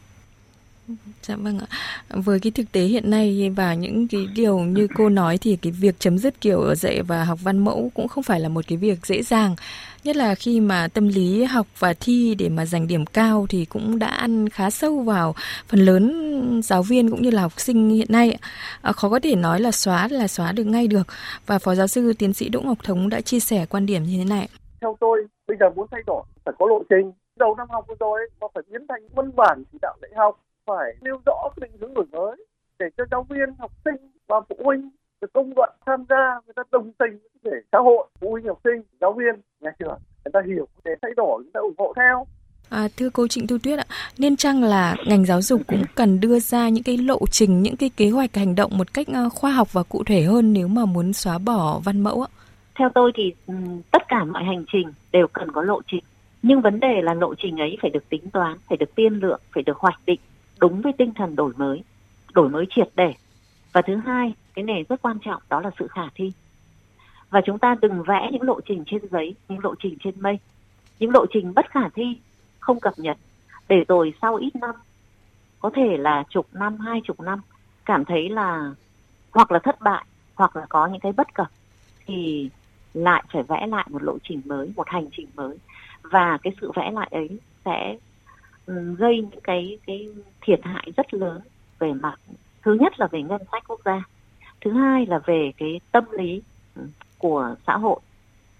Dạ 1.21 1.35
vâng 1.35 1.59
ạ. 1.59 1.67
Với 2.09 2.39
cái 2.39 2.51
thực 2.51 2.71
tế 2.71 2.81
hiện 2.81 3.09
nay 3.09 3.51
và 3.55 3.73
những 3.73 4.07
cái 4.07 4.27
điều 4.35 4.59
như 4.59 4.87
cô 4.95 5.09
nói 5.09 5.37
thì 5.37 5.57
cái 5.61 5.71
việc 5.71 5.95
chấm 5.99 6.17
dứt 6.17 6.41
kiểu 6.41 6.61
ở 6.61 6.75
dạy 6.75 7.01
và 7.01 7.23
học 7.23 7.39
văn 7.43 7.57
mẫu 7.57 7.91
cũng 7.93 8.07
không 8.07 8.23
phải 8.23 8.39
là 8.39 8.49
một 8.49 8.65
cái 8.67 8.77
việc 8.77 9.05
dễ 9.05 9.23
dàng. 9.23 9.55
Nhất 10.03 10.15
là 10.15 10.35
khi 10.35 10.59
mà 10.59 10.87
tâm 10.87 11.07
lý 11.07 11.43
học 11.43 11.67
và 11.79 11.93
thi 11.99 12.35
để 12.35 12.49
mà 12.49 12.65
giành 12.65 12.87
điểm 12.87 13.05
cao 13.05 13.45
thì 13.49 13.65
cũng 13.65 13.99
đã 13.99 14.07
ăn 14.07 14.49
khá 14.49 14.69
sâu 14.69 14.99
vào 14.99 15.35
phần 15.67 15.79
lớn 15.79 16.61
giáo 16.63 16.83
viên 16.83 17.09
cũng 17.09 17.21
như 17.21 17.29
là 17.29 17.41
học 17.41 17.53
sinh 17.57 17.89
hiện 17.89 18.07
nay. 18.09 18.37
À, 18.81 18.91
khó 18.91 19.09
có 19.09 19.19
thể 19.19 19.35
nói 19.35 19.59
là 19.59 19.71
xóa 19.71 20.07
là 20.11 20.27
xóa 20.27 20.51
được 20.51 20.63
ngay 20.63 20.87
được. 20.87 21.07
Và 21.45 21.59
Phó 21.59 21.75
Giáo 21.75 21.87
sư 21.87 22.13
Tiến 22.13 22.33
sĩ 22.33 22.49
Đỗ 22.49 22.61
Ngọc 22.61 22.77
Thống 22.83 23.09
đã 23.09 23.21
chia 23.21 23.39
sẻ 23.39 23.65
quan 23.69 23.85
điểm 23.85 24.03
như 24.03 24.17
thế 24.17 24.25
này. 24.25 24.49
Theo 24.81 24.97
tôi, 24.99 25.25
bây 25.47 25.57
giờ 25.59 25.65
muốn 25.75 25.87
thay 25.91 26.01
đổi 26.07 26.23
phải 26.45 26.53
có 26.59 26.67
lộ 26.67 26.83
trình 26.89 27.11
đầu 27.39 27.55
năm 27.55 27.67
học 27.69 27.85
vừa 27.87 27.95
rồi 27.99 28.19
nó 28.41 28.47
phải 28.53 28.63
biến 28.71 28.81
thành 28.89 29.01
văn 29.15 29.31
bản 29.35 29.63
chỉ 29.71 29.77
đạo 29.81 29.95
dạy 30.01 30.11
học 30.15 30.39
phải 30.65 30.93
nêu 31.01 31.21
rõ 31.25 31.49
định 31.61 31.71
hướng 31.79 31.93
đổi 31.93 32.05
mới 32.11 32.45
để 32.79 32.85
cho 32.97 33.03
giáo 33.11 33.23
viên 33.29 33.55
học 33.59 33.71
sinh 33.85 33.95
và 34.27 34.41
phụ 34.49 34.55
huynh 34.63 34.89
được 35.21 35.33
công 35.33 35.53
luận 35.55 35.69
tham 35.85 36.05
gia 36.09 36.39
người 36.45 36.53
ta 36.55 36.63
đồng 36.71 36.91
tình 36.99 37.19
để 37.43 37.51
xã 37.71 37.77
hội 37.77 38.07
phụ 38.19 38.31
huynh 38.31 38.47
học 38.47 38.59
sinh 38.63 38.81
giáo 39.01 39.13
viên 39.13 39.41
nhà 39.59 39.71
trường 39.79 39.99
người 40.25 40.31
ta 40.33 40.39
hiểu 40.47 40.67
để 40.83 40.91
thay 41.01 41.11
đổi 41.17 41.43
người 41.43 41.51
ta 41.53 41.59
ủng 41.59 41.75
hộ 41.77 41.93
theo 41.95 42.25
À, 42.69 42.87
thưa 42.97 43.09
cô 43.09 43.27
Trịnh 43.27 43.47
Thu 43.47 43.57
Tuyết 43.63 43.79
ạ, 43.79 43.85
nên 44.17 44.35
chăng 44.35 44.63
là 44.63 44.95
ngành 45.05 45.25
giáo 45.25 45.41
dục 45.41 45.61
cũng 45.67 45.83
cần 45.95 46.19
đưa 46.19 46.39
ra 46.39 46.69
những 46.69 46.83
cái 46.83 46.97
lộ 46.97 47.19
trình, 47.31 47.61
những 47.61 47.77
cái 47.77 47.89
kế 47.97 48.09
hoạch 48.09 48.35
hành 48.35 48.55
động 48.55 48.77
một 48.77 48.93
cách 48.93 49.07
ờ, 49.13 49.29
khoa 49.29 49.51
học 49.51 49.73
và 49.73 49.83
cụ 49.83 50.03
thể 50.03 50.21
hơn 50.21 50.53
nếu 50.53 50.67
mà 50.67 50.85
muốn 50.85 51.13
xóa 51.13 51.37
bỏ 51.37 51.81
văn 51.83 52.01
mẫu 52.01 52.21
ạ? 52.21 52.29
Theo 52.79 52.89
tôi 52.95 53.11
thì 53.15 53.33
tất 53.91 54.01
cả 54.07 54.23
mọi 54.23 54.43
hành 54.43 54.65
trình 54.71 54.93
đều 55.11 55.27
cần 55.33 55.51
có 55.51 55.61
lộ 55.61 55.81
trình 55.87 56.03
nhưng 56.47 56.61
vấn 56.61 56.79
đề 56.79 57.01
là 57.03 57.13
lộ 57.13 57.35
trình 57.35 57.57
ấy 57.57 57.77
phải 57.81 57.91
được 57.91 58.09
tính 58.09 58.29
toán 58.33 58.57
phải 58.69 58.77
được 58.77 58.95
tiên 58.95 59.13
lượng 59.13 59.41
phải 59.53 59.63
được 59.63 59.77
hoạch 59.77 59.99
định 60.05 60.19
đúng 60.59 60.81
với 60.81 60.93
tinh 60.93 61.13
thần 61.13 61.35
đổi 61.35 61.53
mới 61.57 61.83
đổi 62.35 62.49
mới 62.49 62.65
triệt 62.69 62.89
để. 62.95 63.13
Và 63.73 63.81
thứ 63.81 63.95
hai, 63.95 64.33
cái 64.53 64.65
này 64.65 64.85
rất 64.89 65.01
quan 65.01 65.17
trọng, 65.25 65.41
đó 65.49 65.61
là 65.61 65.71
sự 65.79 65.87
khả 65.87 66.09
thi. 66.15 66.31
Và 67.29 67.41
chúng 67.45 67.59
ta 67.59 67.75
đừng 67.81 68.03
vẽ 68.03 68.29
những 68.31 68.41
lộ 68.41 68.59
trình 68.61 68.83
trên 68.87 69.01
giấy, 69.11 69.35
những 69.49 69.59
lộ 69.63 69.75
trình 69.79 69.97
trên 70.03 70.21
mây. 70.21 70.39
Những 70.99 71.11
lộ 71.11 71.25
trình 71.33 71.53
bất 71.53 71.69
khả 71.69 71.89
thi, 71.89 72.17
không 72.59 72.79
cập 72.79 72.93
nhật, 72.97 73.17
để 73.67 73.83
rồi 73.87 74.13
sau 74.21 74.35
ít 74.35 74.55
năm, 74.55 74.75
có 75.59 75.69
thể 75.75 75.97
là 75.97 76.23
chục 76.29 76.47
năm, 76.53 76.77
hai 76.77 77.01
chục 77.03 77.19
năm, 77.19 77.41
cảm 77.85 78.05
thấy 78.05 78.29
là 78.29 78.71
hoặc 79.31 79.51
là 79.51 79.59
thất 79.59 79.81
bại, 79.81 80.05
hoặc 80.35 80.55
là 80.55 80.65
có 80.69 80.87
những 80.87 80.99
cái 80.99 81.11
bất 81.11 81.33
cập, 81.33 81.47
thì 82.05 82.49
lại 82.93 83.23
phải 83.33 83.43
vẽ 83.43 83.67
lại 83.67 83.87
một 83.89 84.03
lộ 84.03 84.17
trình 84.23 84.41
mới, 84.45 84.71
một 84.75 84.89
hành 84.89 85.07
trình 85.11 85.27
mới. 85.35 85.57
Và 86.01 86.37
cái 86.43 86.53
sự 86.61 86.71
vẽ 86.75 86.91
lại 86.91 87.07
ấy 87.11 87.39
sẽ 87.65 87.97
gây 88.97 89.15
những 89.31 89.41
cái 89.43 89.77
cái 89.87 90.07
thiệt 90.41 90.59
hại 90.63 90.91
rất 90.97 91.13
lớn 91.13 91.41
về 91.79 91.93
mặt 91.93 92.15
thứ 92.61 92.73
nhất 92.73 92.99
là 92.99 93.07
về 93.07 93.21
ngân 93.21 93.41
sách 93.51 93.63
quốc 93.67 93.79
gia 93.85 94.03
thứ 94.61 94.71
hai 94.71 95.05
là 95.05 95.19
về 95.25 95.51
cái 95.57 95.79
tâm 95.91 96.03
lý 96.11 96.41
của 97.17 97.55
xã 97.67 97.77
hội 97.77 97.99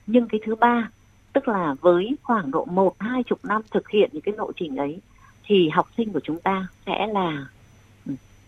nhưng 0.08 0.28
cái 0.28 0.42
thứ 0.46 0.56
ba 0.56 0.90
tức 1.34 1.48
là 1.48 1.76
với 1.82 2.16
khoảng 2.24 2.52
độ 2.52 2.66
một 2.66 2.96
hai 3.00 3.24
chục 3.24 3.46
năm 3.46 3.62
thực 3.72 3.90
hiện 3.90 4.10
những 4.14 4.22
cái 4.22 4.36
lộ 4.38 4.52
trình 4.52 4.76
ấy 4.76 5.02
thì 5.44 5.70
học 5.70 5.90
sinh 5.98 6.14
của 6.14 6.20
chúng 6.24 6.40
ta 6.40 6.68
sẽ 6.86 7.08
là 7.08 7.48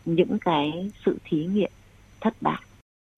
những 0.05 0.37
cái 0.41 0.91
sự 1.05 1.17
thí 1.23 1.45
nghiệm 1.45 1.71
thất 2.21 2.33
bại 2.41 2.61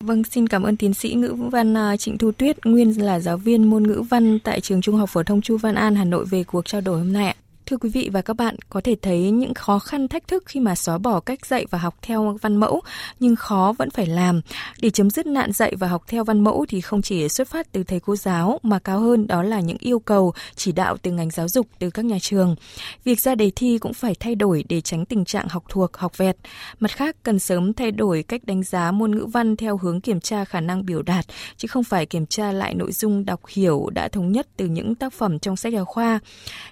Vâng, 0.03 0.23
xin 0.23 0.47
cảm 0.47 0.63
ơn 0.63 0.77
tiến 0.77 0.93
sĩ 0.93 1.13
ngữ 1.13 1.35
văn 1.51 1.77
à, 1.77 1.97
Trịnh 1.97 2.17
Thu 2.17 2.31
Tuyết, 2.31 2.65
nguyên 2.65 3.05
là 3.05 3.19
giáo 3.19 3.37
viên 3.37 3.69
môn 3.69 3.83
ngữ 3.83 4.03
văn 4.09 4.39
tại 4.39 4.61
trường 4.61 4.81
Trung 4.81 4.95
học 4.95 5.09
phổ 5.09 5.23
thông 5.23 5.41
Chu 5.41 5.57
Văn 5.57 5.75
An, 5.75 5.95
Hà 5.95 6.05
Nội 6.05 6.25
về 6.25 6.43
cuộc 6.43 6.65
trao 6.65 6.81
đổi 6.81 6.97
hôm 6.97 7.13
nay 7.13 7.27
ạ. 7.27 7.35
Thưa 7.69 7.77
quý 7.77 7.89
vị 7.89 8.09
và 8.13 8.21
các 8.21 8.33
bạn, 8.33 8.55
có 8.69 8.81
thể 8.81 8.95
thấy 9.01 9.31
những 9.31 9.53
khó 9.53 9.79
khăn 9.79 10.07
thách 10.07 10.27
thức 10.27 10.43
khi 10.45 10.59
mà 10.59 10.75
xóa 10.75 10.97
bỏ 10.97 11.19
cách 11.19 11.45
dạy 11.45 11.65
và 11.69 11.77
học 11.77 11.95
theo 12.01 12.37
văn 12.41 12.55
mẫu, 12.55 12.81
nhưng 13.19 13.35
khó 13.35 13.73
vẫn 13.77 13.89
phải 13.89 14.05
làm. 14.05 14.41
Để 14.81 14.89
chấm 14.89 15.09
dứt 15.09 15.27
nạn 15.27 15.51
dạy 15.51 15.75
và 15.75 15.87
học 15.87 16.03
theo 16.07 16.23
văn 16.23 16.39
mẫu 16.39 16.65
thì 16.69 16.81
không 16.81 17.01
chỉ 17.01 17.29
xuất 17.29 17.47
phát 17.47 17.71
từ 17.71 17.83
thầy 17.83 17.99
cô 17.99 18.15
giáo 18.15 18.59
mà 18.63 18.79
cao 18.79 18.99
hơn 18.99 19.27
đó 19.27 19.43
là 19.43 19.59
những 19.59 19.77
yêu 19.79 19.99
cầu 19.99 20.33
chỉ 20.55 20.71
đạo 20.71 20.97
từ 21.01 21.11
ngành 21.11 21.29
giáo 21.29 21.47
dục 21.47 21.67
từ 21.79 21.89
các 21.89 22.05
nhà 22.05 22.17
trường. 22.21 22.55
Việc 23.03 23.19
ra 23.19 23.35
đề 23.35 23.51
thi 23.55 23.77
cũng 23.77 23.93
phải 23.93 24.15
thay 24.19 24.35
đổi 24.35 24.63
để 24.69 24.81
tránh 24.81 25.05
tình 25.05 25.25
trạng 25.25 25.47
học 25.49 25.63
thuộc, 25.69 25.97
học 25.97 26.17
vẹt. 26.17 26.37
Mặt 26.79 26.91
khác, 26.91 27.15
cần 27.23 27.39
sớm 27.39 27.73
thay 27.73 27.91
đổi 27.91 28.23
cách 28.23 28.41
đánh 28.43 28.63
giá 28.63 28.91
môn 28.91 29.11
ngữ 29.11 29.25
văn 29.25 29.55
theo 29.55 29.77
hướng 29.77 30.01
kiểm 30.01 30.19
tra 30.19 30.45
khả 30.45 30.61
năng 30.61 30.85
biểu 30.85 31.01
đạt, 31.01 31.25
chứ 31.57 31.67
không 31.67 31.83
phải 31.83 32.05
kiểm 32.05 32.25
tra 32.25 32.51
lại 32.51 32.73
nội 32.73 32.91
dung 32.91 33.25
đọc 33.25 33.41
hiểu 33.47 33.89
đã 33.93 34.07
thống 34.07 34.31
nhất 34.31 34.47
từ 34.57 34.65
những 34.65 34.95
tác 34.95 35.13
phẩm 35.13 35.39
trong 35.39 35.55
sách 35.55 35.73
giáo 35.73 35.85
khoa. 35.85 36.19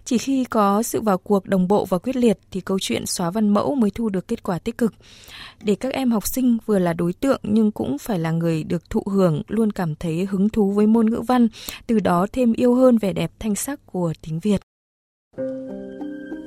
Chỉ 0.05 0.17
khi 0.17 0.45
có 0.45 0.83
sự 0.87 1.01
vào 1.01 1.17
cuộc 1.17 1.45
đồng 1.45 1.67
bộ 1.67 1.85
và 1.85 1.97
quyết 1.97 2.15
liệt 2.15 2.39
thì 2.51 2.61
câu 2.61 2.77
chuyện 2.81 3.05
xóa 3.05 3.31
văn 3.31 3.49
mẫu 3.49 3.75
mới 3.75 3.91
thu 3.91 4.09
được 4.09 4.27
kết 4.27 4.43
quả 4.43 4.59
tích 4.59 4.77
cực. 4.77 4.93
Để 5.63 5.75
các 5.75 5.93
em 5.93 6.11
học 6.11 6.27
sinh 6.27 6.57
vừa 6.65 6.79
là 6.79 6.93
đối 6.93 7.13
tượng 7.13 7.39
nhưng 7.43 7.71
cũng 7.71 7.97
phải 7.97 8.19
là 8.19 8.31
người 8.31 8.63
được 8.63 8.89
thụ 8.89 9.03
hưởng, 9.11 9.41
luôn 9.47 9.71
cảm 9.71 9.95
thấy 9.95 10.25
hứng 10.25 10.49
thú 10.49 10.71
với 10.71 10.87
môn 10.87 11.09
ngữ 11.09 11.21
văn, 11.27 11.47
từ 11.87 11.99
đó 11.99 12.27
thêm 12.31 12.53
yêu 12.53 12.75
hơn 12.75 12.97
vẻ 12.97 13.13
đẹp 13.13 13.31
thanh 13.39 13.55
sắc 13.55 13.79
của 13.85 14.13
tiếng 14.21 14.39
Việt. 14.39 14.61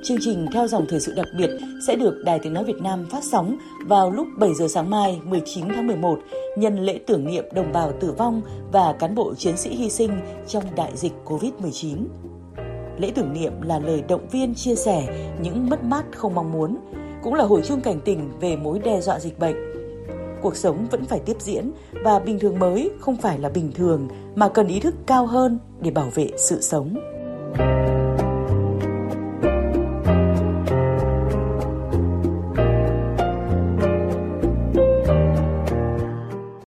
Chương 0.02 0.18
trình 0.20 0.46
theo 0.52 0.66
dòng 0.68 0.86
thời 0.88 1.00
sự 1.00 1.14
đặc 1.16 1.26
biệt 1.38 1.50
sẽ 1.86 1.96
được 1.96 2.22
Đài 2.24 2.38
Tiếng 2.38 2.52
Nói 2.52 2.64
Việt 2.64 2.82
Nam 2.82 3.06
phát 3.10 3.24
sóng 3.24 3.56
vào 3.86 4.10
lúc 4.10 4.26
7 4.38 4.54
giờ 4.54 4.68
sáng 4.68 4.90
mai 4.90 5.20
19 5.24 5.64
tháng 5.68 5.86
11 5.86 6.18
nhân 6.56 6.78
lễ 6.78 7.00
tưởng 7.06 7.24
niệm 7.26 7.44
đồng 7.54 7.72
bào 7.72 7.92
tử 8.00 8.12
vong 8.12 8.42
và 8.72 8.94
cán 8.98 9.14
bộ 9.14 9.34
chiến 9.34 9.56
sĩ 9.56 9.70
hy 9.70 9.90
sinh 9.90 10.10
trong 10.48 10.64
đại 10.76 10.92
dịch 10.96 11.12
COVID-19. 11.24 11.96
Lễ 13.00 13.12
tưởng 13.14 13.32
niệm 13.32 13.52
là 13.62 13.78
lời 13.78 14.02
động 14.08 14.26
viên 14.30 14.54
chia 14.54 14.74
sẻ 14.74 15.30
những 15.42 15.68
mất 15.70 15.84
mát 15.84 16.04
không 16.16 16.34
mong 16.34 16.52
muốn, 16.52 16.76
cũng 17.22 17.34
là 17.34 17.44
hồi 17.44 17.62
chuông 17.64 17.80
cảnh 17.80 18.00
tỉnh 18.04 18.30
về 18.40 18.56
mối 18.56 18.78
đe 18.78 19.00
dọa 19.00 19.20
dịch 19.20 19.38
bệnh. 19.38 19.56
Cuộc 20.42 20.56
sống 20.56 20.86
vẫn 20.90 21.04
phải 21.04 21.18
tiếp 21.18 21.36
diễn 21.40 21.72
và 22.04 22.18
bình 22.18 22.38
thường 22.38 22.58
mới 22.58 22.90
không 23.00 23.16
phải 23.16 23.38
là 23.38 23.48
bình 23.48 23.72
thường 23.74 24.08
mà 24.34 24.48
cần 24.48 24.68
ý 24.68 24.80
thức 24.80 24.94
cao 25.06 25.26
hơn 25.26 25.58
để 25.80 25.90
bảo 25.90 26.08
vệ 26.14 26.30
sự 26.36 26.60
sống. 26.60 26.94